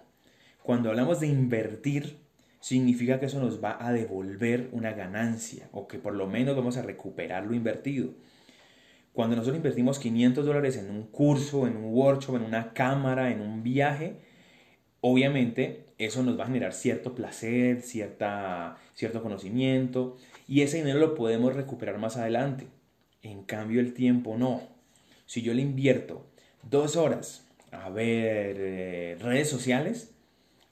Cuando 0.63 0.91
hablamos 0.91 1.19
de 1.19 1.27
invertir, 1.27 2.17
significa 2.61 3.19
que 3.19 3.27
eso 3.27 3.41
nos 3.41 3.63
va 3.63 3.79
a 3.85 3.93
devolver 3.93 4.69
una 4.73 4.93
ganancia 4.93 5.69
o 5.73 5.89
que 5.89 5.99
por 5.99 6.15
lo 6.15 6.27
menos 6.27 6.55
vamos 6.55 6.77
a 6.77 6.83
recuperar 6.83 7.47
lo 7.47 7.55
invertido. 7.55 8.11
Cuando 9.13 9.35
nosotros 9.35 9.57
invertimos 9.57 9.99
500 9.99 10.47
dólares 10.47 10.77
en 10.77 10.91
un 10.91 11.05
curso, 11.05 11.67
en 11.67 11.77
un 11.77 11.93
workshop, 11.93 12.37
en 12.37 12.43
una 12.43 12.73
cámara, 12.73 13.31
en 13.33 13.41
un 13.41 13.63
viaje, 13.63 14.17
obviamente 15.01 15.87
eso 15.99 16.23
nos 16.23 16.39
va 16.39 16.45
a 16.45 16.47
generar 16.47 16.73
cierto 16.73 17.15
placer, 17.15 17.83
cierta, 17.83 18.77
cierto 18.95 19.23
conocimiento 19.23 20.17
y 20.47 20.61
ese 20.61 20.77
dinero 20.77 21.01
lo 21.01 21.15
podemos 21.15 21.55
recuperar 21.55 21.99
más 21.99 22.17
adelante. 22.17 22.69
En 23.23 23.43
cambio 23.43 23.81
el 23.81 23.95
tiempo 23.95 24.37
no. 24.37 24.63
Si 25.27 25.43
yo 25.43 25.55
le 25.55 25.63
invierto 25.63 26.27
dos 26.63 26.97
horas 26.97 27.47
a 27.73 27.89
ver 27.91 28.57
eh, 28.59 29.17
redes 29.21 29.49
sociales, 29.49 30.15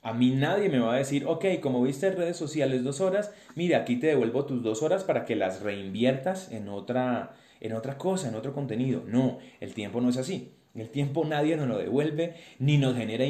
a 0.08 0.14
mí 0.14 0.30
nadie 0.30 0.70
me 0.70 0.78
va 0.78 0.94
a 0.94 0.96
decir, 0.98 1.26
ok, 1.26 1.44
como 1.60 1.82
viste 1.82 2.10
redes 2.10 2.38
sociales 2.38 2.82
dos 2.82 3.02
horas, 3.02 3.30
mira, 3.54 3.78
aquí 3.78 3.96
te 3.96 4.06
devuelvo 4.06 4.46
tus 4.46 4.62
dos 4.62 4.82
horas 4.82 5.04
para 5.04 5.26
que 5.26 5.36
las 5.36 5.60
reinviertas 5.60 6.50
en 6.50 6.68
otra, 6.68 7.34
en 7.60 7.74
otra 7.74 7.98
cosa, 7.98 8.28
en 8.28 8.34
otro 8.34 8.54
contenido. 8.54 9.02
No, 9.06 9.38
el 9.60 9.74
tiempo 9.74 10.00
no 10.00 10.08
es 10.08 10.16
así. 10.16 10.52
El 10.74 10.88
tiempo 10.88 11.26
nadie 11.26 11.56
nos 11.56 11.68
lo 11.68 11.76
devuelve, 11.76 12.36
ni 12.58 12.78
nos 12.78 12.96
genera 12.96 13.24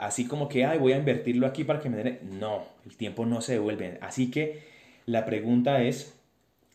así 0.00 0.26
como 0.26 0.50
que, 0.50 0.66
ay, 0.66 0.78
voy 0.78 0.92
a 0.92 0.98
invertirlo 0.98 1.46
aquí 1.46 1.64
para 1.64 1.80
que 1.80 1.88
me 1.88 1.96
den. 1.96 2.18
No, 2.38 2.64
el 2.84 2.96
tiempo 2.98 3.24
no 3.24 3.40
se 3.40 3.52
devuelve. 3.52 3.96
Así 4.02 4.30
que 4.30 4.60
la 5.06 5.24
pregunta 5.24 5.82
es, 5.82 6.14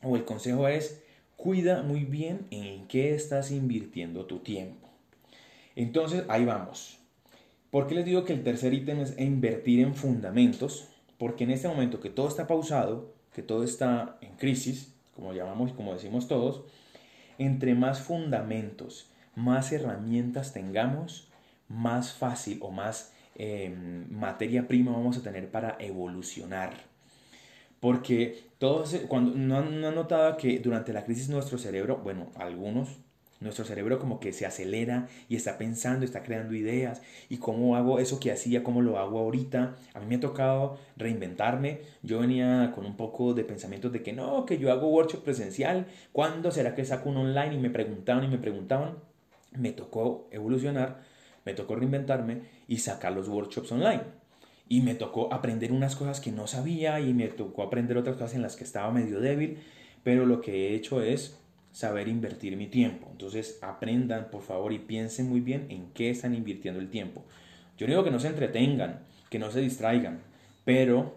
o 0.02 0.16
el 0.16 0.26
consejo 0.26 0.68
es, 0.68 1.04
cuida 1.36 1.84
muy 1.84 2.06
bien 2.06 2.48
en 2.50 2.88
qué 2.88 3.14
estás 3.14 3.52
invirtiendo 3.52 4.26
tu 4.26 4.40
tiempo. 4.40 4.90
Entonces, 5.76 6.24
ahí 6.28 6.44
vamos. 6.44 7.03
¿Por 7.74 7.88
qué 7.88 7.96
les 7.96 8.06
digo 8.06 8.24
que 8.24 8.34
el 8.34 8.44
tercer 8.44 8.72
ítem 8.72 9.00
es 9.00 9.18
invertir 9.18 9.80
en 9.80 9.96
fundamentos? 9.96 10.90
Porque 11.18 11.44
en 11.44 11.50
este 11.50 11.68
momento 11.68 12.00
que 12.00 12.12
todo 12.12 12.28
está 12.28 12.46
pausado, 12.46 13.16
que 13.34 13.42
todo 13.42 13.64
está 13.64 14.20
en 14.22 14.36
crisis, 14.36 14.94
como 15.16 15.34
llamamos 15.34 15.72
y 15.72 15.74
como 15.74 15.92
decimos 15.92 16.28
todos, 16.28 16.66
entre 17.40 17.74
más 17.74 18.00
fundamentos, 18.00 19.10
más 19.36 19.72
herramientas 19.72 20.54
tengamos, 20.54 21.30
más 21.68 22.14
fácil 22.14 22.60
o 22.62 22.70
más 22.70 23.12
em, 23.34 24.06
materia 24.12 24.68
prima 24.68 24.92
vamos 24.92 25.18
a 25.18 25.24
tener 25.24 25.50
para 25.50 25.76
evolucionar. 25.80 26.76
Porque 27.80 28.50
todos, 28.60 28.96
cuando 29.08 29.34
no 29.36 29.58
han 29.58 29.82
notado 29.82 30.38
que 30.38 30.60
durante 30.60 30.94
la 30.94 31.06
crisis 31.06 31.28
nuestro 31.28 31.58
cerebro, 31.58 32.02
bueno, 32.04 32.30
algunos 32.36 33.00
nuestro 33.44 33.66
cerebro 33.66 34.00
como 34.00 34.20
que 34.20 34.34
se 34.34 34.46
acelera 34.46 35.08
y 35.30 35.36
está 35.36 35.58
pensando, 35.58 36.06
está 36.06 36.24
creando 36.24 36.54
ideas 36.54 37.02
y 37.30 37.38
cómo 37.38 37.76
hago 37.76 38.00
eso 38.00 38.20
que 38.20 38.32
hacía, 38.32 38.64
cómo 38.64 38.82
lo 38.82 38.98
hago 38.98 39.20
ahorita. 39.20 39.76
A 39.94 40.00
mí 40.00 40.06
me 40.08 40.16
ha 40.16 40.20
tocado 40.20 40.78
reinventarme. 40.98 41.82
Yo 42.02 42.20
venía 42.20 42.72
con 42.74 42.86
un 42.86 42.96
poco 42.96 43.34
de 43.34 43.44
pensamientos 43.44 43.92
de 43.92 44.02
que 44.02 44.14
no, 44.14 44.46
que 44.46 44.58
yo 44.58 44.72
hago 44.72 44.88
workshop 44.88 45.24
presencial. 45.24 45.88
¿Cuándo 46.12 46.52
será 46.52 46.74
que 46.76 46.86
saco 46.86 47.10
un 47.10 47.18
online? 47.18 47.56
Y 47.56 47.60
me 47.60 47.70
preguntaban 47.70 48.24
y 48.24 48.28
me 48.28 48.38
preguntaban. 48.38 48.96
Me 49.56 49.72
tocó 49.72 50.28
evolucionar, 50.32 51.02
me 51.46 51.54
tocó 51.54 51.76
reinventarme 51.76 52.42
y 52.68 52.78
sacar 52.78 53.14
los 53.14 53.28
workshops 53.28 53.72
online. 53.72 54.02
Y 54.68 54.82
me 54.82 54.96
tocó 54.96 55.32
aprender 55.32 55.72
unas 55.72 55.96
cosas 55.96 56.20
que 56.20 56.32
no 56.32 56.48
sabía 56.48 57.00
y 57.00 57.14
me 57.14 57.28
tocó 57.28 57.64
aprender 57.64 57.98
otras 57.98 58.16
cosas 58.16 58.34
en 58.34 58.42
las 58.42 58.56
que 58.56 58.64
estaba 58.64 58.92
medio 58.92 59.20
débil. 59.20 59.60
Pero 60.04 60.26
lo 60.26 60.42
que 60.42 60.70
he 60.70 60.76
hecho 60.76 61.02
es 61.02 61.38
saber 61.74 62.08
invertir 62.08 62.56
mi 62.56 62.68
tiempo. 62.68 63.10
Entonces 63.12 63.60
aprendan 63.62 64.30
por 64.32 64.44
favor 64.44 64.72
y 64.72 64.80
piensen 64.80 65.28
muy 65.28 65.42
bien 65.42 65.66
en 65.70 65.88
qué 65.94 66.12
están 66.12 66.34
invirtiendo 66.34 66.80
el 66.80 66.90
tiempo. 66.90 67.26
Yo 67.78 67.88
digo 67.88 68.06
que 68.06 68.12
no 68.12 68.20
se 68.20 68.28
entretengan, 68.28 69.02
que 69.30 69.40
no 69.40 69.52
se 69.52 69.60
distraigan, 69.60 70.22
pero 70.64 71.16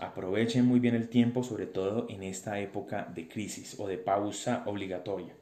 aprovechen 0.00 0.64
muy 0.64 0.80
bien 0.80 0.94
el 0.94 1.08
tiempo, 1.08 1.44
sobre 1.44 1.66
todo 1.66 2.06
en 2.08 2.22
esta 2.22 2.58
época 2.58 3.06
de 3.14 3.28
crisis 3.28 3.76
o 3.78 3.86
de 3.86 3.98
pausa 3.98 4.62
obligatoria. 4.66 5.34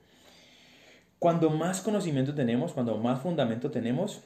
Cuando 1.19 1.49
más 1.49 1.81
conocimiento 1.81 2.35
tenemos, 2.35 2.73
cuando 2.73 2.99
más 2.99 3.23
fundamento 3.23 3.71
tenemos, 3.71 4.23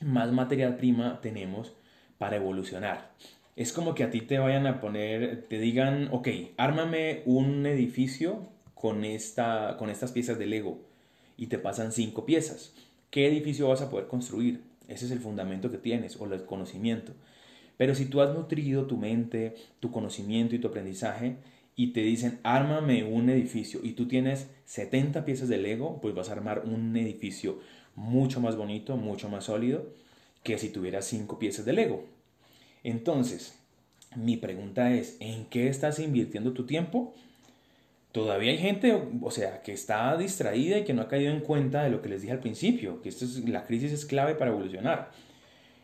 más 0.00 0.32
material 0.32 0.76
prima 0.76 1.20
tenemos 1.20 1.74
para 2.18 2.36
evolucionar. 2.36 3.10
Es 3.54 3.72
como 3.72 3.94
que 3.94 4.02
a 4.02 4.10
ti 4.10 4.22
te 4.22 4.38
vayan 4.38 4.66
a 4.66 4.80
poner, 4.80 5.46
te 5.48 5.58
digan, 5.58 6.08
ok, 6.10 6.28
ármame 6.56 7.22
un 7.26 7.66
edificio 7.66 8.53
con, 8.84 9.06
esta, 9.06 9.76
con 9.78 9.88
estas 9.88 10.12
piezas 10.12 10.38
de 10.38 10.44
Lego 10.44 10.78
y 11.38 11.46
te 11.46 11.58
pasan 11.58 11.90
cinco 11.90 12.26
piezas. 12.26 12.74
¿Qué 13.08 13.26
edificio 13.26 13.68
vas 13.68 13.80
a 13.80 13.88
poder 13.88 14.08
construir? 14.08 14.60
Ese 14.88 15.06
es 15.06 15.10
el 15.10 15.20
fundamento 15.20 15.70
que 15.70 15.78
tienes 15.78 16.20
o 16.20 16.26
el 16.26 16.44
conocimiento. 16.44 17.14
Pero 17.78 17.94
si 17.94 18.04
tú 18.04 18.20
has 18.20 18.34
nutrido 18.34 18.84
tu 18.84 18.98
mente, 18.98 19.54
tu 19.80 19.90
conocimiento 19.90 20.54
y 20.54 20.58
tu 20.58 20.68
aprendizaje 20.68 21.36
y 21.74 21.94
te 21.94 22.02
dicen, 22.02 22.40
ármame 22.42 23.04
un 23.04 23.30
edificio 23.30 23.80
y 23.82 23.92
tú 23.92 24.06
tienes 24.06 24.50
70 24.66 25.24
piezas 25.24 25.48
de 25.48 25.56
Lego, 25.56 25.98
pues 26.02 26.14
vas 26.14 26.28
a 26.28 26.32
armar 26.32 26.64
un 26.66 26.94
edificio 26.94 27.60
mucho 27.94 28.38
más 28.42 28.54
bonito, 28.54 28.98
mucho 28.98 29.30
más 29.30 29.44
sólido 29.44 29.86
que 30.42 30.58
si 30.58 30.68
tuvieras 30.68 31.06
cinco 31.06 31.38
piezas 31.38 31.64
de 31.64 31.72
Lego. 31.72 32.04
Entonces, 32.82 33.58
mi 34.14 34.36
pregunta 34.36 34.92
es, 34.92 35.16
¿en 35.20 35.46
qué 35.46 35.68
estás 35.68 35.98
invirtiendo 36.00 36.52
tu 36.52 36.66
tiempo? 36.66 37.14
Todavía 38.14 38.52
hay 38.52 38.58
gente, 38.58 38.96
o 39.22 39.30
sea, 39.32 39.60
que 39.62 39.72
está 39.72 40.16
distraída 40.16 40.78
y 40.78 40.84
que 40.84 40.94
no 40.94 41.02
ha 41.02 41.08
caído 41.08 41.32
en 41.32 41.40
cuenta 41.40 41.82
de 41.82 41.90
lo 41.90 42.00
que 42.00 42.08
les 42.08 42.22
dije 42.22 42.32
al 42.32 42.38
principio, 42.38 43.02
que 43.02 43.08
esto 43.08 43.24
es, 43.24 43.40
la 43.48 43.66
crisis 43.66 43.90
es 43.90 44.06
clave 44.06 44.36
para 44.36 44.52
evolucionar. 44.52 45.10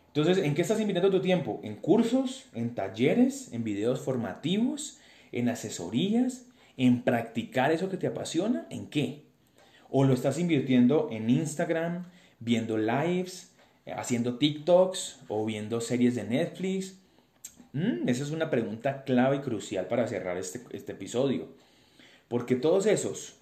Entonces, 0.06 0.38
¿en 0.38 0.54
qué 0.54 0.62
estás 0.62 0.78
invirtiendo 0.78 1.10
tu 1.10 1.20
tiempo? 1.20 1.58
¿En 1.64 1.74
cursos? 1.74 2.44
¿En 2.54 2.76
talleres? 2.76 3.52
¿En 3.52 3.64
videos 3.64 3.98
formativos? 3.98 5.00
¿En 5.32 5.48
asesorías? 5.48 6.46
¿En 6.76 7.02
practicar 7.02 7.72
eso 7.72 7.90
que 7.90 7.96
te 7.96 8.06
apasiona? 8.06 8.64
¿En 8.70 8.86
qué? 8.86 9.24
¿O 9.90 10.04
lo 10.04 10.14
estás 10.14 10.38
invirtiendo 10.38 11.08
en 11.10 11.30
Instagram, 11.30 12.06
viendo 12.38 12.78
lives, 12.78 13.50
haciendo 13.92 14.38
TikToks 14.38 15.22
o 15.26 15.44
viendo 15.44 15.80
series 15.80 16.14
de 16.14 16.22
Netflix? 16.22 16.96
Mm, 17.72 18.08
esa 18.08 18.22
es 18.22 18.30
una 18.30 18.50
pregunta 18.50 19.02
clave 19.02 19.38
y 19.38 19.40
crucial 19.40 19.88
para 19.88 20.06
cerrar 20.06 20.36
este, 20.36 20.60
este 20.70 20.92
episodio. 20.92 21.48
Porque 22.30 22.54
todos 22.54 22.86
esos 22.86 23.34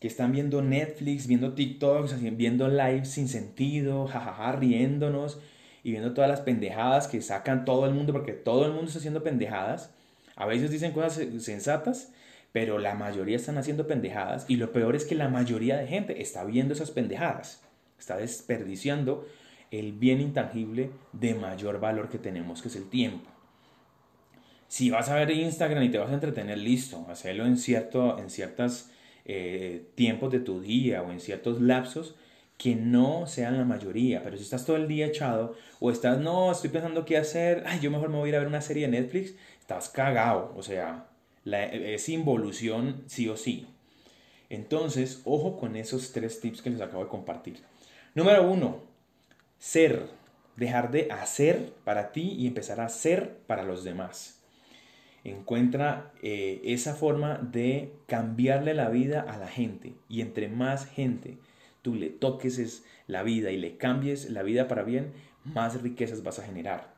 que 0.00 0.08
están 0.08 0.32
viendo 0.32 0.60
Netflix, 0.60 1.28
viendo 1.28 1.54
TikToks, 1.54 2.20
viendo 2.36 2.66
lives 2.66 3.08
sin 3.10 3.28
sentido, 3.28 4.06
jajaja, 4.12 4.56
riéndonos 4.56 5.38
y 5.84 5.92
viendo 5.92 6.14
todas 6.14 6.28
las 6.28 6.40
pendejadas 6.40 7.06
que 7.06 7.22
sacan 7.22 7.64
todo 7.64 7.86
el 7.86 7.94
mundo, 7.94 8.12
porque 8.12 8.32
todo 8.32 8.66
el 8.66 8.72
mundo 8.72 8.86
está 8.86 8.98
haciendo 8.98 9.22
pendejadas. 9.22 9.94
A 10.34 10.46
veces 10.46 10.72
dicen 10.72 10.90
cosas 10.90 11.24
sensatas, 11.38 12.12
pero 12.50 12.80
la 12.80 12.96
mayoría 12.96 13.36
están 13.36 13.56
haciendo 13.56 13.86
pendejadas. 13.86 14.46
Y 14.48 14.56
lo 14.56 14.72
peor 14.72 14.96
es 14.96 15.04
que 15.04 15.14
la 15.14 15.28
mayoría 15.28 15.76
de 15.76 15.86
gente 15.86 16.20
está 16.20 16.42
viendo 16.42 16.74
esas 16.74 16.90
pendejadas. 16.90 17.62
Está 18.00 18.16
desperdiciando 18.16 19.28
el 19.70 19.92
bien 19.92 20.20
intangible 20.20 20.90
de 21.12 21.36
mayor 21.36 21.78
valor 21.78 22.08
que 22.08 22.18
tenemos, 22.18 22.62
que 22.62 22.68
es 22.68 22.74
el 22.74 22.90
tiempo. 22.90 23.30
Si 24.68 24.90
vas 24.90 25.08
a 25.08 25.16
ver 25.16 25.30
Instagram 25.30 25.84
y 25.84 25.90
te 25.90 25.98
vas 25.98 26.10
a 26.10 26.14
entretener, 26.14 26.58
listo, 26.58 27.06
hacerlo 27.08 27.46
en, 27.46 27.56
cierto, 27.56 28.18
en 28.18 28.30
ciertos 28.30 28.90
eh, 29.24 29.86
tiempos 29.94 30.32
de 30.32 30.40
tu 30.40 30.60
día 30.60 31.02
o 31.02 31.10
en 31.10 31.20
ciertos 31.20 31.60
lapsos 31.60 32.14
que 32.56 32.74
no 32.74 33.26
sean 33.26 33.56
la 33.56 33.64
mayoría. 33.64 34.22
Pero 34.22 34.36
si 34.36 34.42
estás 34.42 34.64
todo 34.64 34.76
el 34.76 34.88
día 34.88 35.06
echado 35.06 35.54
o 35.80 35.90
estás, 35.90 36.18
no, 36.18 36.52
estoy 36.52 36.70
pensando 36.70 37.04
qué 37.04 37.16
hacer, 37.16 37.62
ay, 37.66 37.80
yo 37.80 37.90
mejor 37.90 38.08
me 38.08 38.18
voy 38.18 38.28
a 38.28 38.30
ir 38.30 38.36
a 38.36 38.38
ver 38.40 38.48
una 38.48 38.60
serie 38.60 38.86
de 38.86 39.00
Netflix, 39.00 39.34
estás 39.60 39.88
cagado. 39.88 40.52
O 40.56 40.62
sea, 40.62 41.06
la, 41.44 41.64
es 41.64 42.08
involución 42.08 43.04
sí 43.06 43.28
o 43.28 43.36
sí. 43.36 43.66
Entonces, 44.50 45.22
ojo 45.24 45.58
con 45.58 45.76
esos 45.76 46.12
tres 46.12 46.40
tips 46.40 46.62
que 46.62 46.70
les 46.70 46.80
acabo 46.80 47.04
de 47.04 47.10
compartir. 47.10 47.60
Número 48.14 48.48
uno, 48.48 48.82
ser. 49.58 50.24
Dejar 50.56 50.92
de 50.92 51.10
hacer 51.10 51.72
para 51.82 52.12
ti 52.12 52.36
y 52.38 52.46
empezar 52.46 52.80
a 52.80 52.88
ser 52.88 53.38
para 53.48 53.64
los 53.64 53.82
demás. 53.82 54.43
Encuentra 55.24 56.12
eh, 56.22 56.60
esa 56.64 56.94
forma 56.94 57.38
de 57.38 57.92
cambiarle 58.06 58.74
la 58.74 58.90
vida 58.90 59.22
a 59.22 59.38
la 59.38 59.48
gente. 59.48 59.94
Y 60.08 60.20
entre 60.20 60.48
más 60.48 60.86
gente 60.86 61.38
tú 61.82 61.94
le 61.94 62.10
toques 62.10 62.84
la 63.06 63.22
vida 63.22 63.50
y 63.50 63.58
le 63.58 63.76
cambies 63.76 64.30
la 64.30 64.42
vida 64.42 64.68
para 64.68 64.84
bien, 64.84 65.12
más 65.44 65.82
riquezas 65.82 66.22
vas 66.22 66.38
a 66.38 66.44
generar. 66.44 66.94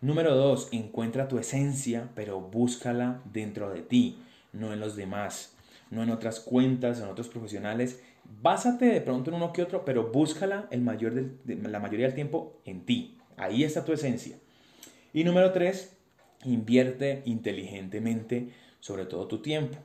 Número 0.00 0.34
dos, 0.34 0.68
encuentra 0.72 1.28
tu 1.28 1.38
esencia, 1.38 2.08
pero 2.14 2.40
búscala 2.40 3.20
dentro 3.30 3.70
de 3.70 3.82
ti, 3.82 4.18
no 4.52 4.72
en 4.72 4.80
los 4.80 4.96
demás, 4.96 5.56
no 5.90 6.02
en 6.02 6.10
otras 6.10 6.40
cuentas, 6.40 7.00
en 7.00 7.08
otros 7.08 7.28
profesionales 7.28 8.00
Básate 8.42 8.86
de 8.86 9.00
pronto 9.00 9.30
en 9.30 9.36
uno 9.36 9.52
que 9.52 9.62
otro, 9.62 9.84
pero 9.84 10.10
búscala 10.10 10.66
el 10.70 10.80
mayor 10.80 11.12
la 11.44 11.80
mayoría 11.80 12.06
del 12.06 12.14
tiempo 12.14 12.60
en 12.64 12.86
ti. 12.86 13.18
Ahí 13.36 13.64
está 13.64 13.84
tu 13.84 13.92
esencia. 13.92 14.36
Y 15.12 15.24
número 15.24 15.52
tres, 15.52 15.96
invierte 16.44 17.22
inteligentemente 17.24 18.50
sobre 18.80 19.06
todo 19.06 19.26
tu 19.26 19.42
tiempo. 19.42 19.78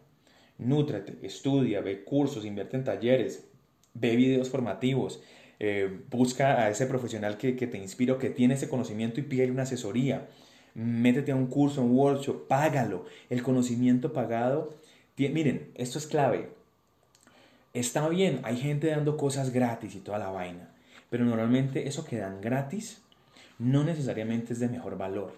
Nútrate, 0.57 1.17
estudia, 1.21 1.81
ve 1.81 2.03
cursos, 2.03 2.45
invierte 2.45 2.77
en 2.77 2.83
talleres, 2.83 3.47
ve 3.93 4.15
videos 4.15 4.49
formativos, 4.49 5.21
eh, 5.59 6.01
busca 6.09 6.63
a 6.63 6.69
ese 6.69 6.85
profesional 6.85 7.37
que, 7.37 7.55
que 7.55 7.67
te 7.67 7.77
inspira, 7.77 8.17
que 8.17 8.29
tiene 8.29 8.53
ese 8.53 8.69
conocimiento 8.69 9.19
y 9.19 9.23
pide 9.23 9.51
una 9.51 9.63
asesoría. 9.63 10.27
Métete 10.73 11.31
a 11.31 11.35
un 11.35 11.47
curso, 11.47 11.81
un 11.81 11.91
workshop, 11.91 12.47
págalo. 12.47 13.05
El 13.29 13.41
conocimiento 13.43 14.11
pagado. 14.13 14.75
Miren, 15.17 15.71
esto 15.75 15.97
es 15.97 16.07
clave. 16.07 16.49
Está 17.75 18.07
bien, 18.07 18.39
hay 18.43 18.55
gente 18.55 18.87
dando 18.87 19.17
cosas 19.17 19.51
gratis 19.51 19.95
y 19.95 19.99
toda 19.99 20.17
la 20.17 20.29
vaina, 20.29 20.73
pero 21.09 21.25
normalmente 21.25 21.89
eso 21.89 22.05
que 22.05 22.15
dan 22.15 22.39
gratis 22.39 23.01
no 23.59 23.83
necesariamente 23.83 24.53
es 24.53 24.61
de 24.61 24.69
mejor 24.69 24.97
valor, 24.97 25.33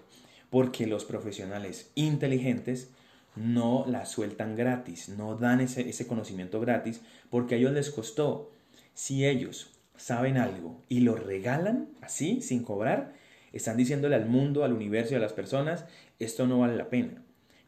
porque 0.49 0.87
los 0.87 1.05
profesionales 1.05 1.91
inteligentes 1.95 2.89
no 3.35 3.85
la 3.87 4.05
sueltan 4.05 4.55
gratis, 4.55 5.09
no 5.09 5.35
dan 5.35 5.61
ese, 5.61 5.87
ese 5.87 6.07
conocimiento 6.07 6.59
gratis, 6.59 7.01
porque 7.29 7.55
a 7.55 7.57
ellos 7.57 7.73
les 7.73 7.91
costó. 7.91 8.51
Si 8.93 9.25
ellos 9.25 9.77
saben 9.95 10.37
algo 10.37 10.81
y 10.89 11.01
lo 11.01 11.15
regalan 11.15 11.89
así, 12.01 12.41
sin 12.41 12.63
cobrar, 12.63 13.13
están 13.53 13.77
diciéndole 13.77 14.15
al 14.15 14.27
mundo, 14.27 14.63
al 14.63 14.73
universo 14.73 15.13
y 15.13 15.17
a 15.17 15.19
las 15.21 15.33
personas, 15.33 15.85
esto 16.19 16.47
no 16.47 16.59
vale 16.59 16.75
la 16.75 16.89
pena. 16.89 17.23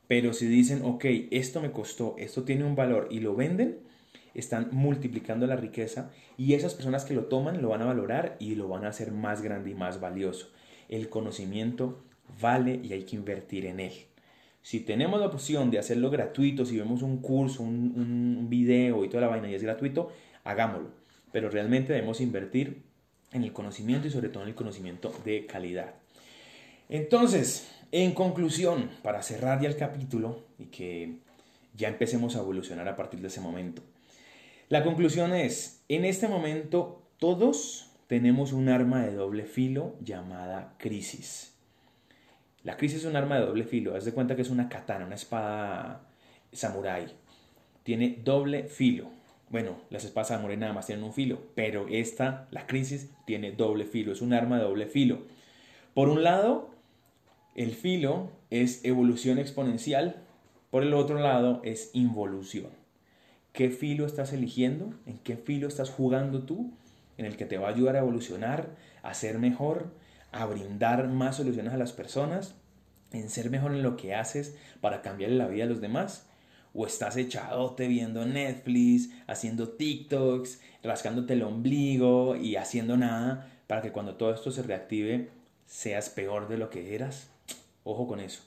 Pero 0.07 0.33
si 0.33 0.47
dicen, 0.47 0.81
ok, 0.83 1.05
esto 1.31 1.61
me 1.61 1.71
costó, 1.71 2.15
esto 2.17 2.43
tiene 2.43 2.63
un 2.63 2.75
valor 2.75 3.07
y 3.11 3.19
lo 3.19 3.35
venden, 3.35 3.79
están 4.33 4.69
multiplicando 4.71 5.45
la 5.45 5.55
riqueza 5.55 6.11
y 6.37 6.53
esas 6.53 6.73
personas 6.73 7.05
que 7.05 7.13
lo 7.13 7.25
toman 7.25 7.61
lo 7.61 7.69
van 7.69 7.81
a 7.81 7.85
valorar 7.85 8.35
y 8.39 8.55
lo 8.55 8.67
van 8.67 8.85
a 8.85 8.89
hacer 8.89 9.11
más 9.11 9.41
grande 9.41 9.71
y 9.71 9.75
más 9.75 9.99
valioso. 9.99 10.49
El 10.87 11.09
conocimiento 11.09 11.99
vale 12.41 12.79
y 12.83 12.93
hay 12.93 13.03
que 13.03 13.15
invertir 13.15 13.65
en 13.65 13.79
él. 13.79 13.93
Si 14.61 14.81
tenemos 14.81 15.19
la 15.19 15.27
opción 15.27 15.71
de 15.71 15.79
hacerlo 15.79 16.09
gratuito, 16.09 16.65
si 16.65 16.77
vemos 16.77 17.01
un 17.01 17.21
curso, 17.21 17.63
un, 17.63 18.47
video 18.49 19.05
y 19.05 19.09
toda 19.09 19.21
la 19.21 19.27
vaina 19.27 19.49
y 19.49 19.55
es 19.55 19.63
gratuito, 19.63 20.11
hagámoslo. 20.43 20.89
Pero 21.31 21.49
realmente 21.49 21.93
debemos 21.93 22.19
invertir 22.19 22.83
en 23.31 23.43
el 23.43 23.53
conocimiento 23.53 24.07
y 24.07 24.11
sobre 24.11 24.29
todo 24.29 24.43
en 24.43 24.49
el 24.49 24.55
conocimiento 24.55 25.13
de 25.23 25.45
calidad. 25.45 25.93
Entonces, 26.89 27.71
en 27.91 28.13
conclusión, 28.13 28.89
para 29.03 29.21
cerrar 29.21 29.61
ya 29.61 29.69
el 29.69 29.75
capítulo 29.75 30.43
y 30.57 30.65
que 30.65 31.19
ya 31.75 31.87
empecemos 31.87 32.35
a 32.35 32.39
evolucionar 32.39 32.87
a 32.87 32.95
partir 32.95 33.21
de 33.21 33.27
ese 33.27 33.41
momento. 33.41 33.81
La 34.67 34.83
conclusión 34.83 35.33
es, 35.33 35.83
en 35.87 36.05
este 36.05 36.27
momento 36.27 37.03
todos 37.17 37.91
tenemos 38.07 38.53
un 38.53 38.69
arma 38.69 39.05
de 39.05 39.13
doble 39.13 39.45
filo 39.45 39.95
llamada 40.03 40.75
crisis. 40.77 41.58
La 42.63 42.77
crisis 42.77 42.99
es 42.99 43.05
un 43.05 43.15
arma 43.15 43.39
de 43.39 43.45
doble 43.45 43.63
filo, 43.63 43.95
haz 43.95 44.05
de 44.05 44.13
cuenta 44.13 44.35
que 44.35 44.41
es 44.41 44.49
una 44.49 44.69
katana, 44.69 45.05
una 45.05 45.15
espada 45.15 46.01
samurai. 46.51 47.07
Tiene 47.83 48.19
doble 48.23 48.63
filo. 48.65 49.09
Bueno, 49.49 49.77
las 49.89 50.03
espadas 50.03 50.27
samurai 50.27 50.57
nada 50.57 50.73
más 50.73 50.85
tienen 50.85 51.03
un 51.03 51.13
filo, 51.13 51.41
pero 51.55 51.87
esta, 51.89 52.47
la 52.51 52.67
crisis, 52.67 53.09
tiene 53.25 53.51
doble 53.51 53.85
filo, 53.85 54.11
es 54.11 54.21
un 54.21 54.33
arma 54.33 54.57
de 54.57 54.63
doble 54.63 54.85
filo. 54.85 55.19
Por 55.93 56.09
un 56.09 56.23
lado, 56.23 56.69
el 57.55 57.71
filo 57.71 58.29
es 58.49 58.85
evolución 58.85 59.39
exponencial, 59.39 60.17
por 60.69 60.83
el 60.83 60.93
otro 60.93 61.19
lado 61.19 61.61
es 61.63 61.89
involución 61.93 62.79
qué 63.53 63.69
filo 63.69 64.05
estás 64.05 64.33
eligiendo, 64.33 64.93
en 65.05 65.17
qué 65.19 65.35
filo 65.35 65.67
estás 65.67 65.89
jugando 65.89 66.43
tú, 66.43 66.71
en 67.17 67.25
el 67.25 67.35
que 67.35 67.45
te 67.45 67.57
va 67.57 67.67
a 67.67 67.71
ayudar 67.71 67.95
a 67.95 67.99
evolucionar, 67.99 68.69
a 69.03 69.13
ser 69.13 69.39
mejor, 69.39 69.91
a 70.31 70.45
brindar 70.45 71.07
más 71.07 71.37
soluciones 71.37 71.73
a 71.73 71.77
las 71.77 71.91
personas, 71.91 72.55
en 73.11 73.29
ser 73.29 73.49
mejor 73.49 73.71
en 73.71 73.83
lo 73.83 73.97
que 73.97 74.15
haces 74.15 74.55
para 74.81 75.01
cambiarle 75.01 75.37
la 75.37 75.47
vida 75.47 75.63
a 75.63 75.67
los 75.67 75.81
demás. 75.81 76.27
O 76.73 76.85
estás 76.85 77.17
echadote 77.17 77.87
viendo 77.87 78.25
Netflix, 78.25 79.09
haciendo 79.25 79.69
TikToks, 79.69 80.61
rascándote 80.83 81.33
el 81.33 81.41
ombligo 81.41 82.35
y 82.35 82.57
haciendo 82.57 82.95
nada 82.95 83.49
para 83.65 83.81
que 83.81 83.91
cuando 83.91 84.15
todo 84.15 84.33
esto 84.33 84.51
se 84.51 84.61
reactive 84.61 85.29
seas 85.65 86.09
peor 86.09 86.47
de 86.47 86.57
lo 86.57 86.69
que 86.69 86.93
eras. 86.93 87.29
Ojo 87.83 88.07
con 88.07 88.19
eso. 88.19 88.43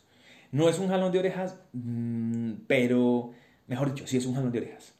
No 0.53 0.68
es 0.68 0.79
un 0.79 0.88
jalón 0.88 1.11
de 1.11 1.18
orejas, 1.18 1.57
mm, 1.73 2.53
pero 2.68 3.33
Mejor 3.66 3.95
dicho, 3.95 4.07
si 4.07 4.16
es 4.16 4.27
un 4.27 4.35
jalón 4.35 4.53
de 4.53 4.59
orejas. 4.59 4.92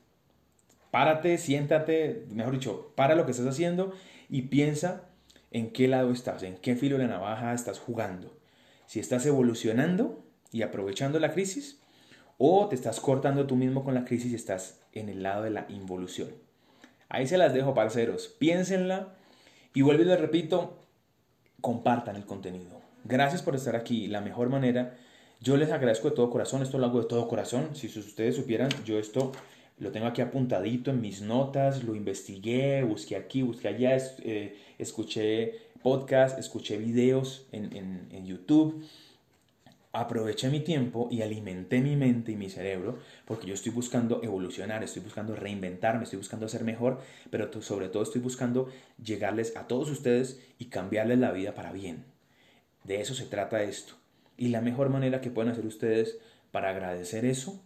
Párate, 0.90 1.37
siéntate, 1.38 2.27
mejor 2.31 2.55
dicho, 2.55 2.92
para 2.95 3.14
lo 3.14 3.25
que 3.25 3.33
estás 3.33 3.47
haciendo 3.47 3.92
y 4.29 4.42
piensa 4.42 5.11
en 5.53 5.73
qué 5.73 5.88
lado 5.88 6.11
estás, 6.11 6.43
en 6.43 6.57
qué 6.57 6.77
filo 6.77 6.99
de 6.99 7.05
la 7.05 7.11
navaja 7.11 7.55
estás 7.55 7.79
jugando. 7.79 8.37
Si 8.87 9.01
estás 9.01 9.25
evolucionando 9.27 10.25
y 10.51 10.62
aprovechando 10.62 11.19
la 11.19 11.33
crisis 11.33 11.81
o 12.38 12.69
te 12.69 12.75
estás 12.75 13.01
cortando 13.01 13.47
tú 13.47 13.57
mismo 13.57 13.85
con 13.85 13.95
la 13.95 14.05
crisis 14.05 14.33
y 14.33 14.35
estás 14.35 14.81
en 14.93 15.09
el 15.09 15.23
lado 15.23 15.43
de 15.43 15.51
la 15.51 15.67
involución. 15.69 16.31
Ahí 17.09 17.27
se 17.27 17.38
las 17.38 17.55
dejo, 17.55 17.75
parceros. 17.75 18.29
Piénsenla 18.38 19.15
y 19.75 19.83
vuelvo 19.83 20.03
y 20.03 20.07
les 20.07 20.21
repito, 20.21 20.79
compartan 21.61 22.17
el 22.17 22.25
contenido. 22.25 22.81
Gracias 23.05 23.43
por 23.43 23.55
estar 23.55 23.77
aquí. 23.77 24.09
La 24.09 24.21
mejor 24.21 24.49
manera 24.49 24.97
yo 25.43 25.57
les 25.57 25.73
agradezco 25.73 26.11
de 26.11 26.15
todo 26.15 26.31
corazón, 26.31 26.62
esto 26.62 26.79
lo 26.79 26.87
hago 26.87 27.01
de 27.01 27.09
todo 27.09 27.27
corazón. 27.27 27.71
Si 27.75 27.87
ustedes 27.87 28.37
supieran, 28.37 28.71
yo 28.85 28.99
esto 28.99 29.33
lo 29.79 29.91
tengo 29.91 30.07
aquí 30.07 30.21
apuntadito 30.21 30.91
en 30.91 31.01
mis 31.01 31.23
notas, 31.23 31.85
lo 31.85 31.95
investigué, 31.95 32.83
busqué 32.85 33.17
aquí, 33.17 33.43
busqué 33.43 33.69
allá, 33.69 33.97
eh, 34.23 34.57
escuché 34.79 35.59
podcast, 35.83 36.39
escuché 36.39 36.79
videos 36.79 37.47
en, 37.53 37.77
en, 37.77 38.09
en 38.13 38.27
YouTube 38.27 38.85
aproveché 39.93 40.49
mi 40.49 40.61
tiempo 40.61 41.09
y 41.11 41.21
alimenté 41.21 41.81
mi 41.81 41.97
mente 41.97 42.33
y 42.33 42.37
mi 42.37 42.49
cerebro 42.49 42.99
porque 43.27 43.47
yo 43.47 43.55
estoy 43.55 43.73
buscando 43.73 44.23
evolucionar, 44.23 44.83
estoy 44.83 45.03
buscando 45.03 45.37
reinventarme, 45.37 46.05
estoy 46.05 46.19
buscando 46.19 46.49
ser 46.49 46.65
mejor, 46.65 47.01
pero 47.31 47.51
sobre 47.63 47.89
todo 47.89 48.03
estoy 48.03 48.23
buscando 48.23 48.71
llegarles 49.03 49.57
a 49.57 49.67
todos 49.67 49.91
ustedes 49.91 50.41
y 50.59 50.67
cambiarles 50.67 51.19
la 51.19 51.33
vida 51.33 51.55
para 51.55 51.73
bien. 51.73 52.05
De 52.85 53.01
eso 53.01 53.15
se 53.15 53.27
trata 53.27 53.63
esto. 53.63 53.95
Y 54.39 54.49
la 54.49 54.63
mejor 54.63 54.89
manera 54.89 55.21
que 55.21 55.31
pueden 55.31 55.53
hacer 55.53 55.67
ustedes 55.67 56.17
para 56.51 56.71
agradecer 56.71 57.27
eso 57.27 57.61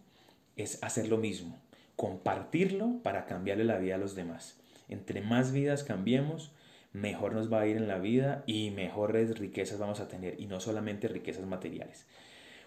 es 0.57 0.83
hacer 0.83 1.07
lo 1.07 1.17
mismo, 1.17 1.57
compartirlo 1.97 3.01
para 3.03 3.25
cambiarle 3.25 3.65
la 3.65 3.77
vida 3.77 3.95
a 3.95 3.97
los 3.97 4.15
demás. 4.15 4.57
Entre 4.87 5.19
más 5.19 5.51
vidas 5.51 5.83
cambiemos, 5.83 6.53
mejor 6.93 7.33
nos 7.33 7.51
va 7.51 7.59
a 7.61 7.67
ir 7.67 7.75
en 7.75 7.89
la 7.89 7.97
vida 7.97 8.43
y 8.47 8.71
mejores 8.71 9.37
riquezas 9.37 9.79
vamos 9.79 9.99
a 9.99 10.07
tener 10.07 10.39
y 10.39 10.45
no 10.45 10.61
solamente 10.61 11.09
riquezas 11.09 11.45
materiales. 11.45 12.07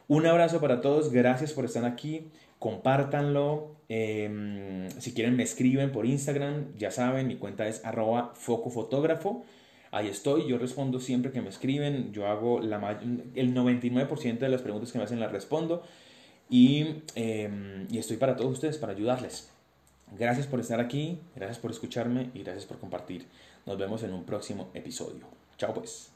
Un 0.07 0.27
abrazo 0.27 0.61
para 0.61 0.83
todos, 0.83 1.11
gracias 1.11 1.55
por 1.55 1.65
estar 1.65 1.87
aquí, 1.87 2.29
compártanlo, 2.59 3.77
em, 3.89 4.91
si 4.99 5.15
quieren 5.15 5.37
me 5.37 5.45
escriben 5.45 5.93
por 5.93 6.05
Instagram, 6.05 6.77
ya 6.77 6.91
saben, 6.91 7.29
mi 7.29 7.37
cuenta 7.37 7.67
es 7.67 7.83
arroba 7.85 8.33
focofotógrafo 8.35 9.47
ahí 9.93 10.09
estoy, 10.09 10.47
yo 10.47 10.59
respondo 10.59 11.01
siempre 11.01 11.33
que 11.33 11.41
me 11.41 11.49
escriben, 11.49 12.13
yo 12.13 12.27
hago 12.27 12.61
la, 12.61 13.01
el 13.35 13.55
99% 13.55 14.39
de 14.39 14.49
las 14.49 14.63
preguntas 14.63 14.93
que 14.93 14.99
me 14.99 15.05
hacen 15.05 15.21
las 15.21 15.33
respondo 15.33 15.83
y, 16.51 17.03
em, 17.15 17.87
y 17.91 17.99
estoy 17.99 18.17
para 18.17 18.37
todos 18.37 18.53
ustedes, 18.53 18.77
para 18.77 18.93
ayudarles. 18.93 19.49
Gracias 20.19 20.47
por 20.47 20.59
estar 20.59 20.81
aquí, 20.81 21.21
gracias 21.37 21.59
por 21.59 21.71
escucharme 21.71 22.31
y 22.35 22.43
gracias 22.43 22.67
por 22.67 22.79
compartir. 22.79 23.27
Nos 23.65 23.79
vemos 23.79 24.03
en 24.03 24.13
un 24.13 24.25
próximo 24.25 24.71
episodio. 24.75 25.27
Chao 25.57 25.73
pues. 25.73 26.11